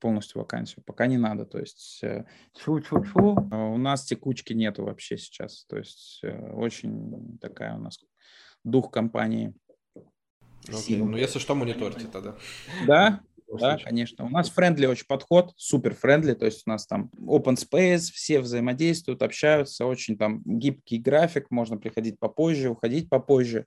полностью 0.00 0.40
вакансию. 0.40 0.82
Пока 0.84 1.06
не 1.06 1.16
надо. 1.16 1.46
То 1.46 1.58
есть, 1.58 2.02
чу-чу-чу. 2.58 3.48
Э, 3.52 3.56
у 3.72 3.78
нас 3.78 4.04
текучки 4.04 4.52
нету 4.52 4.84
вообще 4.84 5.16
сейчас. 5.16 5.64
То 5.66 5.78
есть, 5.78 6.20
э, 6.22 6.52
очень 6.52 7.38
такая 7.40 7.76
у 7.76 7.78
нас 7.78 7.98
дух 8.64 8.90
компании. 8.90 9.54
Окей. 10.68 10.96
Ну, 10.98 11.16
если 11.16 11.38
что, 11.38 11.54
мониторьте 11.54 12.08
тогда. 12.08 12.36
Да, 12.86 13.20
да, 13.48 13.78
конечно. 13.78 14.24
У 14.24 14.28
нас 14.28 14.50
friendly 14.50 14.86
очень 14.86 15.06
подход, 15.06 15.52
супер 15.56 15.94
friendly, 15.94 16.34
то 16.34 16.46
есть 16.46 16.62
у 16.66 16.70
нас 16.70 16.86
там 16.86 17.10
open 17.20 17.56
space, 17.56 18.10
все 18.12 18.40
взаимодействуют, 18.40 19.22
общаются, 19.22 19.86
очень 19.86 20.18
там 20.18 20.42
гибкий 20.44 20.98
график, 20.98 21.50
можно 21.50 21.76
приходить 21.76 22.18
попозже, 22.18 22.70
уходить 22.70 23.08
попозже, 23.08 23.66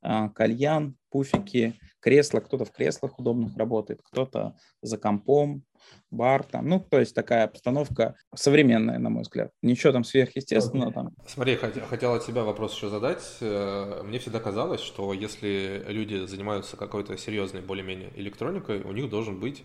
а, 0.00 0.28
кальян, 0.28 0.96
пуфики, 1.10 1.78
кресла, 2.00 2.40
кто-то 2.40 2.64
в 2.64 2.72
креслах 2.72 3.18
удобных 3.18 3.56
работает, 3.56 4.00
кто-то 4.02 4.56
за 4.82 4.98
компом, 4.98 5.64
бар 6.10 6.42
там, 6.44 6.68
ну, 6.68 6.80
то 6.80 6.98
есть 6.98 7.14
такая 7.14 7.44
обстановка 7.44 8.14
современная, 8.34 8.98
на 8.98 9.10
мой 9.10 9.22
взгляд. 9.22 9.50
Ничего 9.62 9.92
там 9.92 10.04
сверхъестественного 10.04 10.92
там. 10.92 11.10
Смотри, 11.26 11.56
хотел 11.56 12.14
от 12.14 12.24
тебя 12.24 12.44
вопрос 12.44 12.74
еще 12.74 12.88
задать. 12.88 13.22
Э, 13.40 14.02
мне 14.04 14.18
всегда 14.18 14.40
казалось, 14.40 14.80
что 14.80 15.12
если 15.12 15.84
люди 15.88 16.26
занимаются 16.26 16.76
какой-то 16.76 17.16
серьезной 17.16 17.62
более-менее 17.62 18.12
электроникой, 18.16 18.82
у 18.82 18.92
них 18.92 19.10
должен 19.10 19.40
быть 19.40 19.64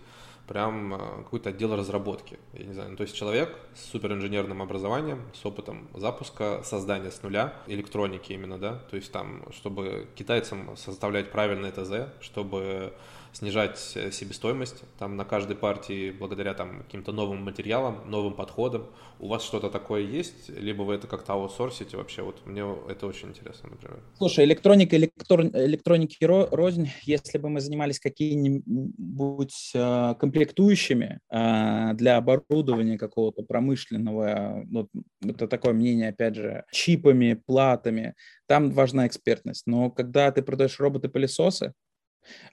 прям 0.52 0.94
э, 0.94 0.98
какой-то 1.24 1.52
отдел 1.52 1.74
разработки. 1.78 2.38
Я 2.52 2.66
не 2.66 2.74
знаю, 2.74 2.92
ну, 2.92 2.98
то 2.98 3.04
есть 3.04 3.16
человек 3.16 3.58
с 3.74 3.86
суперинженерным 3.92 4.62
образованием, 4.62 5.22
с 5.34 5.46
опытом 5.46 5.88
запуска, 5.94 6.62
создания 6.66 7.10
с 7.10 7.24
нуля 7.24 7.54
электроники 7.68 8.34
именно, 8.34 8.58
да, 8.58 8.76
то 8.90 8.98
есть 8.98 9.14
там, 9.14 9.46
чтобы 9.54 10.10
китайцам 10.14 10.76
составлять 10.76 11.32
правильное 11.32 11.72
ТЗ, 11.72 12.12
чтобы 12.20 12.94
снижать 13.34 13.94
э, 13.96 14.12
себестоимость 14.12 14.84
там 14.98 15.16
на 15.16 15.26
каждой 15.26 15.56
партии 15.56 16.12
благодаря 16.12 16.54
там 16.54 16.84
каким-то 16.84 17.12
новым 17.12 17.44
материалам, 17.44 18.00
новым 18.10 18.34
подходам. 18.34 18.88
У 19.20 19.28
вас 19.28 19.44
что-то 19.44 19.70
такое 19.70 20.02
есть, 20.02 20.50
либо 20.50 20.82
вы 20.84 20.96
это 20.96 21.08
как-то 21.08 21.34
аутсорсите 21.34 21.98
вообще? 21.98 22.24
Вот 22.24 22.46
мне 22.46 22.64
это 22.90 23.08
очень 23.08 23.30
интересно, 23.30 23.70
например. 23.70 24.00
Слушай, 24.18 24.46
электроника, 24.46 24.98
электро... 24.98 25.44
электроники 25.44 26.24
рознь. 26.24 26.90
Если 27.04 27.38
бы 27.38 27.50
мы 27.50 27.62
занимались 27.62 28.00
какими-нибудь 28.00 29.72
э, 29.76 30.16
комплектующими 30.20 31.20
э, 31.30 31.94
для 31.94 32.18
оборудования 32.18 32.98
какого-то 32.98 33.44
промышленного, 33.44 34.66
вот, 34.72 34.90
это 35.24 35.48
такое 35.48 35.74
мнение, 35.74 36.10
опять 36.10 36.36
же, 36.36 36.66
чипами, 36.72 37.42
платами, 37.46 38.16
там 38.48 38.72
важна 38.72 39.08
экспертность. 39.08 39.68
Но 39.68 39.92
когда 39.92 40.32
ты 40.32 40.42
продаешь 40.42 40.80
роботы-пылесосы, 40.80 41.74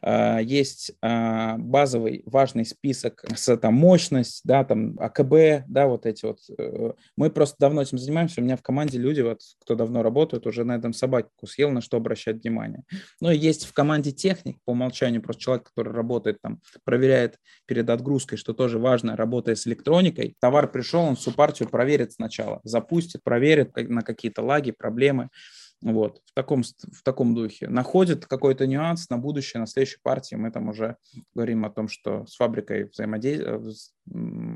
есть 0.02 0.92
а, 1.02 1.56
базовый 1.58 2.22
важный 2.26 2.64
список 2.64 3.24
с 3.34 3.56
там 3.56 3.74
мощность, 3.74 4.40
да, 4.44 4.64
там 4.64 4.96
АКБ, 4.98 5.66
да, 5.68 5.86
вот 5.86 6.06
эти 6.06 6.24
вот. 6.24 6.38
Э, 6.58 6.92
мы 7.16 7.30
просто 7.30 7.56
давно 7.58 7.82
этим 7.82 7.98
занимаемся. 7.98 8.40
У 8.40 8.44
меня 8.44 8.56
в 8.56 8.62
команде 8.62 8.98
люди, 8.98 9.20
вот, 9.20 9.40
кто 9.60 9.74
давно 9.74 10.02
работает, 10.02 10.46
уже 10.46 10.64
на 10.64 10.76
этом 10.76 10.92
собаку 10.92 11.46
съел, 11.46 11.70
на 11.70 11.80
что 11.80 11.96
обращать 11.96 12.42
внимание. 12.42 12.82
Ну 13.20 13.30
и 13.30 13.36
есть 13.36 13.66
в 13.66 13.72
команде 13.72 14.12
техник, 14.12 14.58
по 14.64 14.70
умолчанию 14.70 15.22
просто 15.22 15.42
человек, 15.42 15.68
который 15.68 15.92
работает 15.92 16.40
там, 16.40 16.60
проверяет 16.84 17.38
перед 17.66 17.88
отгрузкой, 17.90 18.38
что 18.38 18.52
тоже 18.52 18.78
важно, 18.78 19.16
работая 19.16 19.54
с 19.54 19.66
электроникой. 19.66 20.36
Товар 20.40 20.70
пришел, 20.70 21.02
он 21.02 21.16
всю 21.16 21.32
партию 21.32 21.68
проверит 21.68 22.12
сначала, 22.12 22.60
запустит, 22.64 23.22
проверит 23.22 23.76
на 23.76 24.02
какие-то 24.02 24.42
лаги, 24.42 24.70
проблемы. 24.70 25.30
Вот, 25.80 26.20
в 26.24 26.34
таком, 26.34 26.62
в 26.62 27.02
таком 27.04 27.34
духе. 27.34 27.68
Находит 27.68 28.26
какой-то 28.26 28.66
нюанс 28.66 29.08
на 29.10 29.18
будущее, 29.18 29.60
на 29.60 29.66
следующей 29.66 30.00
партии. 30.02 30.34
Мы 30.34 30.50
там 30.50 30.68
уже 30.68 30.96
говорим 31.34 31.64
о 31.64 31.70
том, 31.70 31.86
что 31.88 32.26
с 32.26 32.34
фабрикой 32.34 32.84
взаимодействуем, 32.84 33.70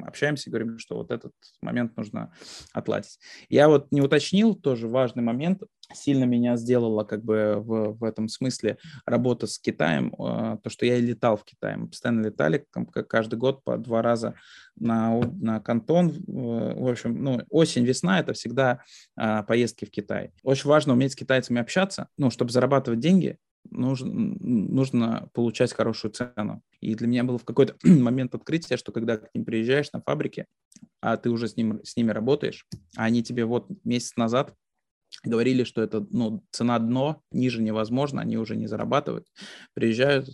общаемся 0.04 0.48
и 0.48 0.52
говорим, 0.52 0.78
что 0.78 0.96
вот 0.96 1.10
этот 1.10 1.32
момент 1.60 1.96
нужно 1.96 2.32
отладить. 2.72 3.18
Я 3.48 3.68
вот 3.68 3.90
не 3.90 4.00
уточнил, 4.00 4.54
тоже 4.54 4.88
важный 4.88 5.22
момент, 5.22 5.62
сильно 5.94 6.24
меня 6.24 6.56
сделала 6.56 7.04
как 7.04 7.24
бы 7.24 7.56
в, 7.58 7.98
в 7.98 8.04
этом 8.04 8.28
смысле 8.28 8.78
работа 9.06 9.46
с 9.46 9.58
Китаем, 9.58 10.14
а, 10.18 10.56
то, 10.58 10.70
что 10.70 10.86
я 10.86 10.96
и 10.96 11.02
летал 11.02 11.36
в 11.36 11.44
Китай. 11.44 11.76
Мы 11.76 11.88
постоянно 11.88 12.26
летали, 12.26 12.66
как 12.70 13.08
каждый 13.08 13.38
год 13.38 13.62
по 13.64 13.76
два 13.76 14.02
раза 14.02 14.34
на, 14.76 15.20
на 15.20 15.60
Кантон. 15.60 16.12
В 16.26 16.90
общем, 16.90 17.22
ну, 17.22 17.40
осень, 17.50 17.84
весна– 17.84 18.20
это 18.20 18.32
всегда 18.32 18.82
а, 19.16 19.42
поездки 19.42 19.84
в 19.84 19.90
Китай. 19.90 20.32
Очень 20.42 20.68
важно 20.68 20.92
уметь 20.94 21.12
с 21.12 21.16
китайцами 21.16 21.60
общаться, 21.60 22.08
ну, 22.16 22.30
чтобы 22.30 22.52
зарабатывать 22.52 23.00
деньги, 23.00 23.38
нужно, 23.70 24.12
нужно 24.12 25.28
получать 25.32 25.72
хорошую 25.72 26.12
цену. 26.12 26.62
И 26.80 26.94
для 26.94 27.06
меня 27.06 27.24
было 27.24 27.38
в 27.38 27.44
какой-то 27.44 27.76
момент 27.84 28.34
открытие, 28.34 28.76
что 28.76 28.92
когда 28.92 29.18
к 29.18 29.34
ним 29.34 29.44
приезжаешь 29.44 29.92
на 29.92 30.00
фабрике, 30.00 30.46
а 31.00 31.16
ты 31.16 31.30
уже 31.30 31.48
с, 31.48 31.56
ним, 31.56 31.80
с 31.84 31.96
ними 31.96 32.10
работаешь, 32.10 32.66
а 32.96 33.04
они 33.04 33.22
тебе 33.22 33.44
вот 33.44 33.68
месяц 33.84 34.16
назад 34.16 34.54
говорили, 35.24 35.64
что 35.64 35.82
это 35.82 36.06
ну, 36.10 36.44
цена 36.50 36.78
дно, 36.78 37.22
ниже 37.30 37.62
невозможно, 37.62 38.22
они 38.22 38.36
уже 38.36 38.56
не 38.56 38.66
зарабатывают. 38.66 39.26
Приезжают, 39.74 40.28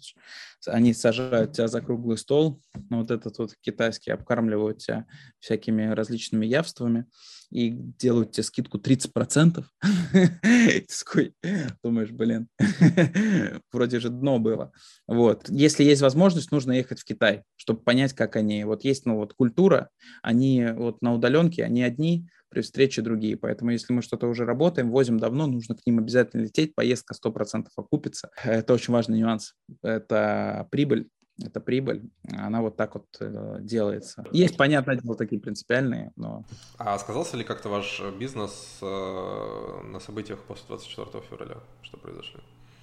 они 0.66 0.94
сажают 0.94 1.53
тебя 1.53 1.68
за 1.68 1.81
круглый 1.81 2.18
стол, 2.18 2.61
вот 2.90 3.11
этот 3.11 3.38
вот 3.38 3.55
китайский, 3.61 4.11
обкармливают 4.11 4.79
тебя 4.79 5.07
всякими 5.40 5.87
различными 5.88 6.46
явствами 6.46 7.07
и 7.51 7.70
делают 7.70 8.33
тебе 8.33 8.44
скидку 8.44 8.79
30%. 8.79 9.64
Ты 10.12 11.35
думаешь, 11.83 12.11
блин, 12.11 12.48
вроде 13.72 14.01
же 14.01 14.11
дно 14.11 14.38
было. 14.38 14.72
Вот. 15.07 15.48
Если 15.48 15.85
есть 15.85 16.03
возможность, 16.03 16.53
нужно 16.53 16.72
ехать 16.72 17.01
в 17.01 17.05
Китай, 17.05 17.44
чтобы 17.57 17.81
понять, 17.81 18.12
как 18.12 18.37
они. 18.37 18.64
Вот 18.64 18.85
есть, 18.85 19.07
ну 19.07 19.16
вот 19.16 19.33
культура, 19.35 19.90
они 20.22 20.66
вот 20.74 21.01
на 21.01 21.14
удаленке, 21.14 21.64
они 21.64 21.83
одни, 21.83 22.29
при 22.49 22.61
встрече 22.63 23.03
другие. 23.03 23.37
Поэтому 23.37 23.71
если 23.71 23.93
мы 23.93 24.03
что-то 24.03 24.27
уже 24.27 24.45
работаем, 24.45 24.91
возим 24.91 25.19
давно, 25.19 25.47
нужно 25.47 25.75
к 25.75 25.87
ним 25.87 25.99
обязательно 25.99 26.43
лететь, 26.43 26.75
поездка 26.75 27.15
100% 27.15 27.67
окупится. 27.77 28.31
Это 28.43 28.75
очень 28.75 28.93
важный 28.93 29.19
нюанс. 29.19 29.55
Это 29.83 30.67
прибыль, 30.71 31.09
это 31.45 31.61
прибыль, 31.61 32.11
она 32.37 32.63
вот 32.63 32.77
так 32.77 32.95
вот 32.95 33.07
э, 33.21 33.59
делается. 33.61 34.25
Есть, 34.33 34.57
понятное 34.57 34.97
дело, 34.97 35.15
такие 35.15 35.41
принципиальные, 35.41 36.13
но... 36.17 36.45
А 36.79 36.99
сказался 36.99 37.37
ли 37.37 37.45
как-то 37.45 37.69
ваш 37.69 38.03
бизнес 38.19 38.79
э, 38.83 39.81
на 39.85 40.01
событиях 40.01 40.41
после 40.41 40.65
24 40.69 41.25
февраля, 41.29 41.59
что 41.83 41.97
произошло? 41.97 42.41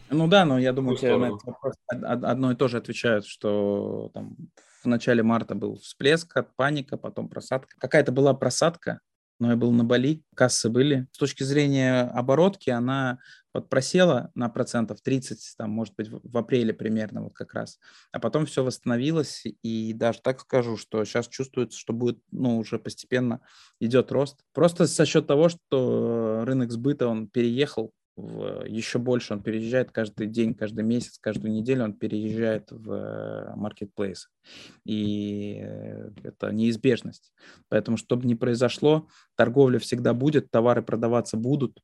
Ну 0.09 0.27
да, 0.27 0.45
но 0.45 0.59
я 0.59 0.71
думаю, 0.71 0.97
тебе 0.97 1.17
на 1.17 1.25
этот 1.25 1.43
вопрос 1.43 1.75
одно 1.89 2.51
и 2.51 2.55
то 2.55 2.67
же 2.67 2.77
отвечают, 2.77 3.25
что 3.25 4.11
там 4.13 4.35
в 4.83 4.87
начале 4.87 5.23
марта 5.23 5.55
был 5.55 5.77
всплеск, 5.77 6.37
паника, 6.55 6.95
потом 6.95 7.27
просадка. 7.27 7.75
Какая-то 7.79 8.11
была 8.11 8.33
просадка, 8.33 8.99
но 9.39 9.51
я 9.51 9.55
был 9.57 9.71
на 9.71 9.83
Бали, 9.83 10.23
кассы 10.35 10.69
были. 10.69 11.07
С 11.11 11.17
точки 11.17 11.43
зрения 11.43 12.01
оборотки 12.01 12.69
она 12.69 13.19
вот 13.53 13.69
просела 13.69 14.31
на 14.35 14.49
процентов 14.49 15.01
30, 15.01 15.55
там, 15.57 15.69
может 15.71 15.95
быть, 15.95 16.09
в 16.09 16.37
апреле 16.37 16.73
примерно 16.73 17.23
вот 17.23 17.33
как 17.33 17.53
раз. 17.53 17.79
А 18.11 18.19
потом 18.19 18.45
все 18.45 18.63
восстановилось, 18.63 19.43
и 19.63 19.93
даже 19.93 20.19
так 20.21 20.41
скажу, 20.41 20.75
что 20.77 21.03
сейчас 21.05 21.27
чувствуется, 21.27 21.79
что 21.79 21.93
будет, 21.93 22.19
ну, 22.31 22.57
уже 22.57 22.79
постепенно 22.79 23.41
идет 23.79 24.11
рост. 24.11 24.39
Просто 24.53 24.85
за 24.85 25.05
счет 25.05 25.27
того, 25.27 25.49
что 25.49 26.43
рынок 26.45 26.71
сбыта, 26.71 27.07
он 27.07 27.27
переехал 27.27 27.93
в, 28.15 28.65
еще 28.65 28.99
больше 28.99 29.33
он 29.33 29.43
переезжает 29.43 29.91
каждый 29.91 30.27
день, 30.27 30.53
каждый 30.53 30.83
месяц, 30.83 31.17
каждую 31.19 31.51
неделю 31.51 31.83
он 31.83 31.93
переезжает 31.93 32.71
в 32.71 33.53
marketplace. 33.57 34.27
И 34.85 35.59
э, 35.61 36.11
это 36.23 36.51
неизбежность. 36.51 37.33
Поэтому, 37.69 37.97
чтобы 37.97 38.25
не 38.25 38.35
произошло, 38.35 39.07
торговля 39.35 39.79
всегда 39.79 40.13
будет, 40.13 40.49
товары 40.51 40.81
продаваться 40.81 41.37
будут. 41.37 41.81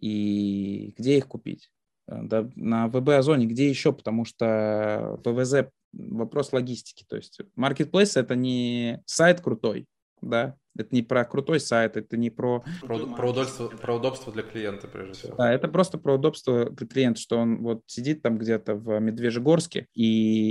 И 0.00 0.94
где 0.96 1.18
их 1.18 1.28
купить? 1.28 1.70
Э, 2.08 2.22
да, 2.22 2.50
на 2.54 2.88
ВБ 2.88 3.10
Озоне, 3.10 3.46
где 3.46 3.68
еще? 3.68 3.92
Потому 3.92 4.24
что 4.24 5.20
ПВЗ 5.24 5.70
вопрос 5.92 6.52
логистики. 6.52 7.04
То 7.08 7.16
есть 7.16 7.40
marketplace 7.58 8.18
это 8.18 8.34
не 8.34 9.02
сайт 9.06 9.40
крутой, 9.40 9.86
да, 10.20 10.56
это 10.78 10.94
не 10.94 11.02
про 11.02 11.24
крутой 11.24 11.60
сайт, 11.60 11.96
это 11.96 12.16
не 12.16 12.30
про... 12.30 12.64
Про, 12.82 13.06
про, 13.06 13.30
удобство, 13.30 13.68
про 13.68 13.94
удобство 13.94 14.32
для 14.32 14.42
клиента, 14.42 14.88
прежде 14.88 15.14
всего. 15.14 15.36
Да, 15.36 15.52
это 15.52 15.68
просто 15.68 15.98
про 15.98 16.14
удобство 16.14 16.70
для 16.70 16.86
клиента, 16.86 17.20
что 17.20 17.38
он 17.38 17.62
вот 17.62 17.82
сидит 17.86 18.22
там 18.22 18.38
где-то 18.38 18.74
в 18.74 18.98
Медвежьегорске, 18.98 19.86
и 19.94 20.04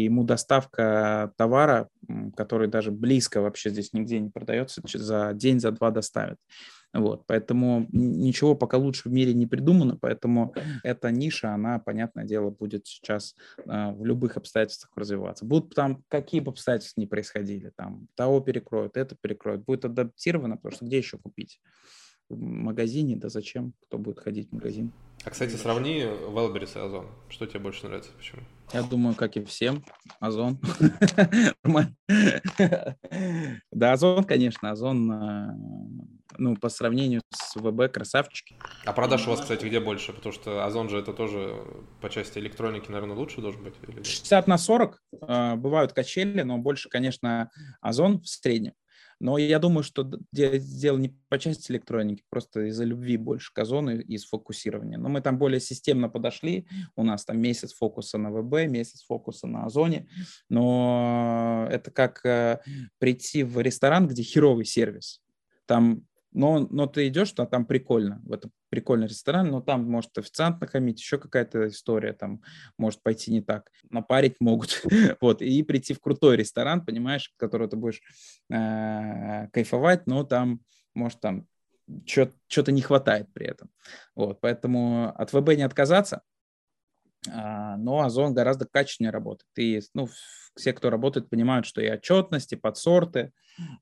ему 0.06 0.24
доставка 0.24 1.32
товара, 1.38 1.90
который 2.36 2.68
даже 2.68 2.92
близко 2.92 3.42
вообще 3.42 3.70
здесь 3.70 3.94
нигде 3.94 4.20
не 4.20 4.30
продается, 4.30 4.82
за 4.94 5.34
день, 5.34 5.60
за 5.60 5.72
два 5.72 5.92
доставят. 5.92 6.38
Вот, 6.96 7.26
поэтому 7.28 7.88
ничего 7.92 8.56
пока 8.56 8.78
лучше 8.78 9.10
в 9.10 9.12
мире 9.12 9.34
не 9.34 9.46
придумано, 9.46 9.98
поэтому 10.00 10.56
эта 10.82 11.12
ниша, 11.12 11.54
она, 11.54 11.78
понятное 11.78 12.24
дело, 12.24 12.52
будет 12.52 12.88
сейчас 12.88 13.36
э, 13.58 13.92
в 13.92 14.06
любых 14.06 14.38
обстоятельствах 14.38 14.96
развиваться. 14.96 15.44
Будут 15.44 15.76
там 15.76 16.06
какие 16.08 16.40
бы 16.40 16.52
обстоятельства 16.52 17.02
ни 17.02 17.06
происходили, 17.06 17.74
там 17.76 18.08
того 18.16 18.40
перекроют, 18.40 18.96
это 18.96 19.18
перекроют, 19.20 19.66
будет 19.66 19.84
адаптировано, 19.84 20.56
потому 20.56 20.74
что 20.74 20.86
где 20.86 20.98
еще 20.98 21.18
купить? 21.18 21.60
В 22.30 22.40
магазине, 22.40 23.18
да 23.18 23.28
зачем? 23.28 23.74
Кто 23.88 23.98
будет 23.98 24.20
ходить 24.20 24.50
в 24.50 24.54
магазин? 24.54 24.94
А, 25.26 25.32
кстати, 25.32 25.56
сравни 25.56 26.02
Wildberries 26.02 26.78
и 26.80 26.86
Озон. 26.86 27.08
Что 27.30 27.48
тебе 27.48 27.60
больше 27.60 27.88
нравится? 27.88 28.12
Почему? 28.16 28.44
Я 28.74 28.84
думаю, 28.84 29.16
как 29.16 29.38
и 29.38 29.44
всем, 29.44 29.84
Озон. 30.20 30.60
Да, 33.72 33.92
Озон, 33.94 34.24
конечно, 34.24 34.72
Озон, 34.72 35.12
э, 35.12 35.48
ну, 36.38 36.56
по 36.56 36.70
сравнению 36.70 37.22
с 37.34 37.56
ВБ, 37.56 37.92
красавчики. 37.92 38.56
А 38.86 38.94
продаж 38.94 39.28
у 39.28 39.32
вас, 39.32 39.42
кстати, 39.42 39.66
где 39.66 39.80
больше? 39.80 40.14
Потому 40.14 40.34
что 40.34 40.66
Озон 40.66 40.90
же 40.90 41.00
это 41.00 41.14
тоже 41.14 41.56
по 42.02 42.10
части 42.10 42.40
электроники, 42.40 42.92
наверное, 42.92 43.16
лучше 43.16 43.42
должен 43.42 43.64
быть? 43.64 43.74
60 44.06 44.48
на 44.48 44.58
40. 44.58 45.02
Э, 45.22 45.56
бывают 45.56 45.94
качели, 45.94 46.42
но 46.42 46.58
больше, 46.58 46.90
конечно, 46.90 47.50
Озон 47.82 48.22
в 48.22 48.28
среднем. 48.28 48.74
Но 49.20 49.38
я 49.38 49.60
думаю, 49.60 49.84
что 49.84 50.10
дело 50.32 50.98
не 50.98 51.10
по 51.30 51.40
части 51.40 51.72
электроники, 51.72 52.24
просто 52.30 52.68
из-за 52.70 52.84
любви 52.84 53.18
больше 53.18 53.54
к 53.54 53.60
Озону 53.60 53.98
и 53.98 54.18
сфокусирования. 54.18 54.98
Но 54.98 55.10
мы 55.10 55.22
там 55.22 55.38
более 55.38 55.60
системно 55.60 56.10
подошли. 56.10 56.68
У 56.96 57.04
нас 57.04 57.24
там 57.26 57.40
месяц 57.40 57.74
фокуса 57.74 58.18
на 58.18 58.32
ВБ, 58.32 58.68
месяц 58.70 59.04
фокуса 59.04 59.48
на 59.48 59.66
Озоне. 59.66 60.08
Но 60.50 61.68
это 61.72 61.92
как 61.92 62.26
э, 62.26 62.60
прийти 63.00 63.44
в 63.44 63.60
ресторан, 63.62 64.08
где 64.08 64.22
херовый 64.22 64.66
сервис. 64.66 65.22
Там 65.66 66.06
но, 66.36 66.60
но 66.70 66.86
ты 66.86 67.08
идешь, 67.08 67.34
а 67.38 67.46
там 67.46 67.66
прикольно, 67.66 68.22
в 68.26 68.34
этом 68.34 68.52
прикольный 68.70 69.08
ресторан, 69.08 69.50
но 69.50 69.62
там 69.62 69.90
может 69.90 70.18
официант 70.18 70.60
нахамить, 70.60 71.00
еще 71.00 71.18
какая-то 71.18 71.70
история 71.70 72.14
там 72.14 72.42
может 72.78 73.02
пойти 73.02 73.32
не 73.32 73.42
так. 73.42 73.72
Напарить 73.90 74.36
могут, 74.40 74.84
вот, 75.22 75.42
и 75.42 75.64
прийти 75.64 75.94
в 75.94 76.02
крутой 76.02 76.36
ресторан, 76.36 76.86
понимаешь, 76.86 77.32
в 77.34 77.40
который 77.40 77.70
ты 77.70 77.78
будешь 77.78 78.02
э, 78.52 79.48
кайфовать, 79.54 80.08
но 80.08 80.24
там, 80.24 80.60
может, 80.94 81.22
там 81.22 81.48
что-то 82.06 82.72
не 82.72 82.82
хватает 82.82 83.32
при 83.34 83.48
этом. 83.48 83.70
Вот, 84.14 84.42
поэтому 84.42 85.14
от 85.16 85.32
ВБ 85.32 85.56
не 85.56 85.64
отказаться, 85.64 86.22
а, 87.32 87.78
но 87.78 88.02
Озон 88.02 88.34
гораздо 88.34 88.66
качественнее 88.66 89.12
работает. 89.12 89.50
И, 89.58 89.82
ну, 89.94 90.10
все, 90.56 90.74
кто 90.74 90.90
работает, 90.90 91.30
понимают, 91.30 91.66
что 91.66 91.82
и 91.82 91.90
отчетности, 91.90 92.56
подсорты, 92.56 93.32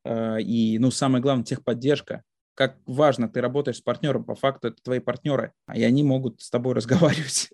э, 0.04 0.42
и, 0.42 0.78
ну, 0.78 0.92
самое 0.92 1.22
главное, 1.22 1.46
техподдержка 1.46 2.24
как 2.56 2.78
важно, 2.86 3.28
ты 3.28 3.42
работаешь 3.42 3.78
с 3.78 3.82
партнером, 3.82 4.24
по 4.24 4.36
факту 4.36 4.70
это 4.70 4.82
твои 4.82 5.00
партнеры, 5.00 5.54
и 5.74 5.84
они 5.84 6.04
могут 6.04 6.42
с 6.42 6.50
тобой 6.50 6.74
разговаривать. 6.76 7.52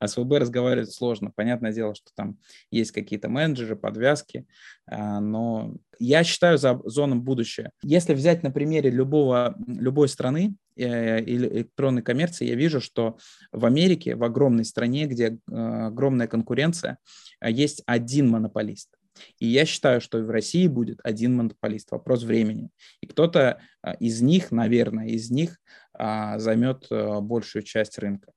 а 0.00 0.08
с 0.08 0.16
ВБ 0.16 0.32
разговаривать 0.32 0.92
сложно. 0.92 1.30
Понятное 1.34 1.72
дело, 1.72 1.94
что 1.94 2.10
там 2.14 2.38
есть 2.70 2.92
какие-то 2.92 3.28
менеджеры, 3.28 3.76
подвязки, 3.76 4.46
а, 4.86 5.20
но 5.20 5.74
я 5.98 6.24
считаю 6.24 6.58
за 6.58 6.80
зоном 6.84 7.22
будущее. 7.22 7.70
Если 7.82 8.14
взять 8.14 8.42
на 8.42 8.50
примере 8.50 8.90
любого, 8.90 9.56
любой 9.66 10.08
страны, 10.08 10.56
э, 10.76 11.20
электронной 11.20 12.02
коммерции, 12.02 12.46
я 12.46 12.54
вижу, 12.54 12.80
что 12.80 13.18
в 13.52 13.64
Америке, 13.64 14.14
в 14.14 14.24
огромной 14.24 14.64
стране, 14.64 15.06
где 15.06 15.38
э, 15.50 15.54
огромная 15.54 16.26
конкуренция, 16.26 16.98
есть 17.42 17.82
один 17.86 18.28
монополист. 18.28 18.95
И 19.38 19.46
я 19.46 19.64
считаю, 19.64 20.00
что 20.00 20.18
в 20.18 20.30
России 20.30 20.66
будет 20.66 21.00
один 21.04 21.36
монополист. 21.36 21.90
Вопрос 21.90 22.22
времени. 22.22 22.70
И 23.00 23.06
кто-то 23.06 23.60
а, 23.82 23.92
из 23.94 24.22
них, 24.22 24.50
наверное, 24.50 25.08
из 25.08 25.30
них 25.30 25.58
а, 25.94 26.38
займет 26.38 26.86
а, 26.90 27.20
большую 27.20 27.62
часть 27.62 27.98
рынка. 27.98 28.32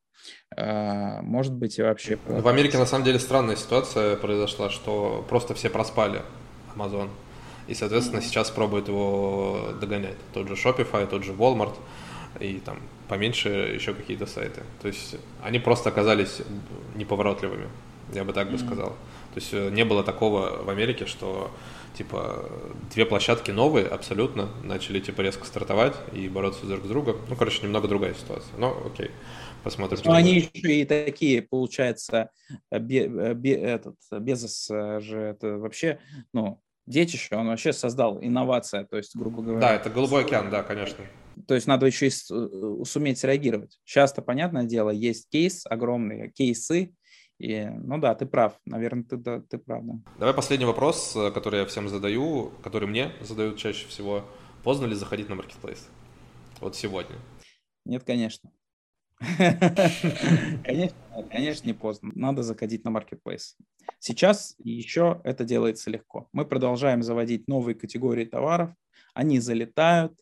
Может 0.58 1.54
быть, 1.54 1.80
и 1.80 1.82
вообще... 1.82 2.20
В 2.28 2.48
Америке, 2.48 2.78
на 2.78 2.86
самом 2.86 3.06
деле, 3.06 3.20
странная 3.20 3.56
ситуация 3.56 4.18
произошла, 4.18 4.70
что 4.70 5.26
просто 5.30 5.54
все 5.54 5.70
проспали 5.70 6.22
Amazon. 6.76 7.10
И, 7.68 7.74
соответственно, 7.74 8.22
сейчас 8.22 8.52
пробуют 8.52 8.90
его 8.90 9.70
догонять. 9.80 10.18
Тот 10.34 10.50
же 10.50 10.56
Shopify, 10.56 11.08
тот 11.08 11.24
же 11.24 11.32
Walmart 11.32 11.74
и 12.40 12.60
там 12.60 12.80
поменьше 13.08 13.50
еще 13.50 13.94
какие-то 13.94 14.26
сайты. 14.26 14.62
То 14.82 14.88
есть 14.88 15.16
они 15.42 15.60
просто 15.60 15.90
оказались 15.90 16.42
неповоротливыми, 16.96 17.68
я 18.14 18.24
бы 18.24 18.34
так 18.34 18.52
бы 18.52 18.58
сказал. 18.58 18.96
То 19.34 19.40
есть 19.40 19.54
э, 19.54 19.70
не 19.70 19.86
было 19.86 20.04
такого 20.04 20.64
в 20.64 20.70
Америке, 20.70 21.06
что 21.06 21.52
типа 21.98 22.50
две 22.94 23.06
площадки 23.06 23.52
новые 23.52 23.88
абсолютно 23.88 24.50
начали 24.64 25.00
типа 25.00 25.22
резко 25.22 25.46
стартовать 25.46 25.96
и 26.14 26.28
бороться 26.28 26.66
друг 26.66 26.86
с 26.86 26.88
другом. 26.88 27.18
Ну, 27.28 27.36
короче, 27.36 27.64
немного 27.64 27.88
другая 27.88 28.14
ситуация. 28.14 28.56
Но 28.58 28.76
окей, 28.86 29.12
посмотрим. 29.64 30.00
Ну, 30.06 30.14
они 30.14 30.36
еще 30.36 30.82
и 30.82 30.86
такие, 30.86 31.42
получается, 31.42 32.30
бе, 32.72 33.08
бе, 33.08 33.54
этот, 33.54 33.96
Безос 34.12 34.68
же 34.68 35.20
это 35.20 35.58
вообще, 35.58 36.00
ну, 36.34 36.62
детище, 36.90 37.36
он 37.36 37.48
вообще 37.48 37.72
создал 37.72 38.20
инновация, 38.22 38.84
то 38.84 38.98
есть, 38.98 39.16
грубо 39.16 39.42
говоря. 39.42 39.62
Да, 39.62 39.76
это 39.76 39.90
голубой 39.90 40.24
океан, 40.24 40.50
да, 40.50 40.64
конечно. 40.64 41.06
То 41.48 41.56
есть 41.56 41.68
надо 41.68 41.86
еще 41.86 42.08
и 42.08 42.10
э, 42.10 42.84
суметь 42.86 43.24
реагировать. 43.24 43.80
Часто, 43.86 44.22
понятное 44.22 44.66
дело, 44.66 44.90
есть 44.90 45.30
кейс, 45.30 45.66
огромные 45.66 46.32
кейсы, 46.32 46.94
и, 47.40 47.66
ну 47.70 47.98
да, 47.98 48.14
ты 48.16 48.26
прав. 48.26 48.60
Наверное, 48.66 49.04
ты, 49.04 49.18
да, 49.18 49.40
ты 49.40 49.58
прав, 49.58 49.84
да. 49.86 49.94
Давай 50.20 50.34
последний 50.34 50.66
вопрос, 50.66 51.16
э, 51.16 51.32
который 51.32 51.62
я 51.62 51.66
всем 51.66 51.88
задаю, 51.88 52.52
который 52.62 52.88
мне 52.88 53.14
задают 53.22 53.58
чаще 53.58 53.88
всего. 53.88 54.26
Поздно 54.64 54.86
ли 54.86 54.94
заходить 54.94 55.30
на 55.30 55.36
маркетплейс? 55.36 55.88
Вот 56.60 56.76
сегодня. 56.76 57.16
Нет, 57.86 58.04
конечно. 58.04 58.52
Конечно, 60.64 60.96
конечно, 61.30 61.68
не 61.68 61.74
поздно. 61.74 62.12
Надо 62.16 62.42
заходить 62.42 62.86
на 62.86 62.92
маркетплейс. 62.92 63.58
Сейчас 64.00 64.56
еще 64.60 65.20
это 65.26 65.44
делается 65.44 65.90
легко. 65.90 66.30
Мы 66.32 66.46
продолжаем 66.46 67.04
заводить 67.04 67.48
новые 67.50 67.76
категории 67.76 68.24
товаров. 68.24 68.72
Они 69.14 69.40
залетают, 69.40 70.18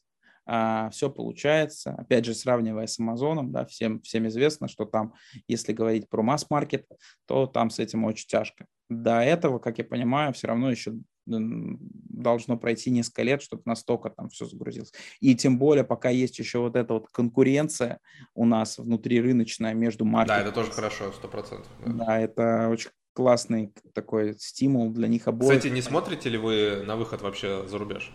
а, 0.47 0.89
все 0.91 1.09
получается. 1.09 1.91
Опять 1.91 2.25
же, 2.25 2.33
сравнивая 2.33 2.87
с 2.87 2.99
Амазоном, 2.99 3.51
да, 3.51 3.65
всем, 3.65 4.01
всем 4.01 4.27
известно, 4.27 4.69
что 4.69 4.85
там, 4.85 5.13
если 5.47 5.73
говорить 5.73 6.09
про 6.09 6.23
масс-маркет, 6.23 6.87
то 7.27 7.45
там 7.45 7.69
с 7.69 7.79
этим 7.79 8.05
очень 8.05 8.27
тяжко. 8.27 8.65
До 8.89 9.19
этого, 9.19 9.59
как 9.59 9.77
я 9.77 9.83
понимаю, 9.83 10.31
все 10.31 10.47
равно 10.47 10.71
еще 10.71 10.93
должно 11.25 12.57
пройти 12.57 12.89
несколько 12.89 13.23
лет, 13.23 13.41
чтобы 13.41 13.61
настолько 13.65 14.09
там 14.09 14.29
все 14.29 14.45
загрузилось. 14.45 14.93
И 15.19 15.35
тем 15.35 15.59
более, 15.59 15.83
пока 15.83 16.09
есть 16.09 16.39
еще 16.39 16.59
вот 16.59 16.77
эта 16.77 16.93
вот 16.93 17.07
конкуренция 17.11 17.99
у 18.33 18.45
нас 18.45 18.77
внутри 18.77 19.19
рыночная 19.19 19.73
между 19.73 20.05
маркетами. 20.05 20.43
Да, 20.43 20.47
это 20.47 20.55
тоже 20.55 20.71
хорошо, 20.71 21.11
сто 21.11 21.27
процентов. 21.27 21.69
Да. 21.85 22.05
да, 22.05 22.19
это 22.19 22.69
очень 22.69 22.91
классный 23.13 23.73
такой 23.93 24.35
стимул 24.37 24.91
для 24.91 25.09
них 25.09 25.27
обоих. 25.27 25.51
Кстати, 25.51 25.73
не 25.73 25.81
смотрите 25.81 26.29
ли 26.29 26.37
вы 26.37 26.83
на 26.85 26.95
выход 26.95 27.21
вообще 27.21 27.67
за 27.67 27.77
рубеж? 27.77 28.13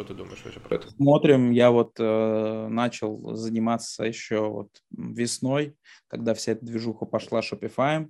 Что 0.00 0.14
ты 0.14 0.14
думаешь 0.14 0.42
вообще 0.42 0.60
про 0.60 0.76
это? 0.76 0.90
Смотрим. 0.92 1.50
Я 1.50 1.70
вот 1.70 1.96
э, 1.98 2.68
начал 2.68 3.36
заниматься 3.36 4.04
еще 4.04 4.48
вот 4.48 4.70
весной, 4.90 5.76
когда 6.08 6.32
вся 6.32 6.52
эта 6.52 6.64
движуха 6.64 7.04
пошла 7.04 7.40
Shopify. 7.40 8.08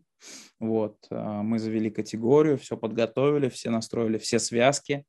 Вот, 0.60 0.98
э, 1.10 1.16
мы 1.16 1.58
завели 1.58 1.90
категорию, 1.90 2.58
все 2.58 2.76
подготовили, 2.76 3.48
все 3.48 3.70
настроили 3.70 4.18
все 4.18 4.38
связки. 4.38 5.04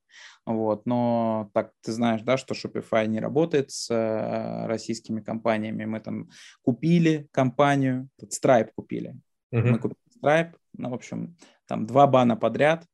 Вот, 0.48 0.88
но 0.88 1.52
так 1.54 1.72
ты 1.82 1.92
знаешь, 1.92 2.24
да, 2.24 2.36
что 2.36 2.56
Shopify 2.56 3.06
не 3.06 3.20
работает 3.20 3.70
с 3.70 3.94
э, 3.94 4.66
российскими 4.66 5.22
компаниями. 5.22 5.86
Мы 5.86 6.00
там 6.00 6.30
купили 6.64 7.28
компанию, 7.32 8.10
Stripe 8.24 8.72
купили. 8.74 9.12
Uh-huh. 9.54 9.62
Мы 9.62 9.78
купили 9.78 10.00
Stripe, 10.20 10.56
ну, 10.74 10.90
в 10.90 10.96
общем, 10.96 11.38
там 11.68 11.86
два 11.86 12.08
бана 12.08 12.36
подряд, 12.36 12.88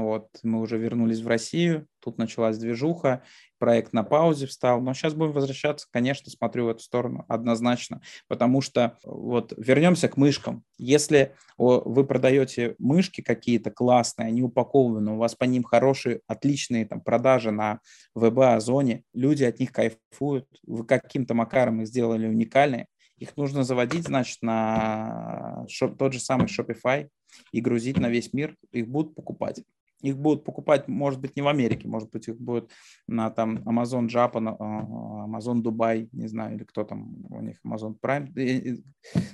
вот, 0.00 0.28
мы 0.42 0.60
уже 0.60 0.78
вернулись 0.78 1.20
в 1.20 1.28
Россию, 1.28 1.86
тут 2.00 2.16
началась 2.16 2.56
движуха, 2.56 3.22
проект 3.58 3.92
на 3.92 4.02
паузе 4.02 4.46
встал, 4.46 4.80
но 4.80 4.94
сейчас 4.94 5.12
будем 5.12 5.32
возвращаться, 5.32 5.86
конечно, 5.90 6.30
смотрю 6.30 6.64
в 6.64 6.68
эту 6.70 6.80
сторону 6.80 7.26
однозначно, 7.28 8.00
потому 8.26 8.62
что 8.62 8.96
вот 9.04 9.52
вернемся 9.58 10.08
к 10.08 10.16
мышкам. 10.16 10.64
Если 10.78 11.34
вы 11.58 12.04
продаете 12.04 12.74
мышки 12.78 13.20
какие-то 13.20 13.70
классные, 13.70 14.28
они 14.28 14.42
упакованы, 14.42 15.12
у 15.12 15.18
вас 15.18 15.34
по 15.34 15.44
ним 15.44 15.62
хорошие, 15.62 16.22
отличные 16.26 16.86
там 16.86 17.02
продажи 17.02 17.50
на 17.50 17.80
ВБ, 18.14 18.38
Озоне, 18.38 19.04
люди 19.12 19.44
от 19.44 19.60
них 19.60 19.72
кайфуют, 19.72 20.48
вы 20.66 20.86
каким-то 20.86 21.34
макаром 21.34 21.82
их 21.82 21.86
сделали 21.86 22.26
уникальные, 22.26 22.86
их 23.18 23.36
нужно 23.36 23.62
заводить, 23.62 24.06
значит, 24.06 24.38
на 24.42 25.64
шоп, 25.68 25.98
тот 25.98 26.14
же 26.14 26.18
самый 26.18 26.46
Shopify 26.46 27.08
и 27.52 27.60
грузить 27.60 27.98
на 27.98 28.08
весь 28.08 28.32
мир, 28.32 28.56
их 28.72 28.88
будут 28.88 29.14
покупать. 29.14 29.62
Их 30.02 30.18
будут 30.18 30.44
покупать, 30.44 30.88
может 30.88 31.20
быть, 31.20 31.36
не 31.36 31.42
в 31.42 31.48
Америке, 31.48 31.88
может 31.88 32.10
быть, 32.10 32.28
их 32.28 32.38
будет 32.38 32.70
на 33.06 33.30
там 33.30 33.58
Amazon 33.58 34.08
Japan, 34.08 34.56
а, 34.58 35.26
Amazon 35.26 35.62
Dubai, 35.62 36.08
не 36.12 36.28
знаю, 36.28 36.56
или 36.56 36.64
кто 36.64 36.84
там 36.84 37.24
у 37.30 37.40
них, 37.40 37.58
Amazon 37.64 37.94
Prime. 38.00 38.28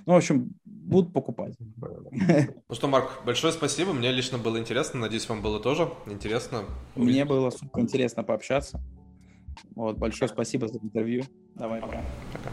Ну, 0.06 0.12
в 0.12 0.16
общем, 0.16 0.50
будут 0.64 1.12
покупать. 1.12 1.56
Ну 2.68 2.74
что, 2.74 2.88
Марк, 2.88 3.22
большое 3.24 3.52
спасибо. 3.52 3.92
Мне 3.92 4.12
лично 4.12 4.38
было 4.38 4.58
интересно. 4.58 5.00
Надеюсь, 5.00 5.28
вам 5.28 5.42
было 5.42 5.58
тоже 5.60 5.90
интересно. 6.06 6.64
Мне 6.96 7.24
было 7.24 7.50
супер 7.50 7.80
интересно 7.80 8.22
пообщаться. 8.22 8.80
Вот, 9.74 9.96
большое 9.96 10.28
спасибо 10.28 10.68
за 10.68 10.78
интервью. 10.78 11.24
Давай, 11.54 11.80
пока. 11.80 12.02
Пока. 12.32 12.50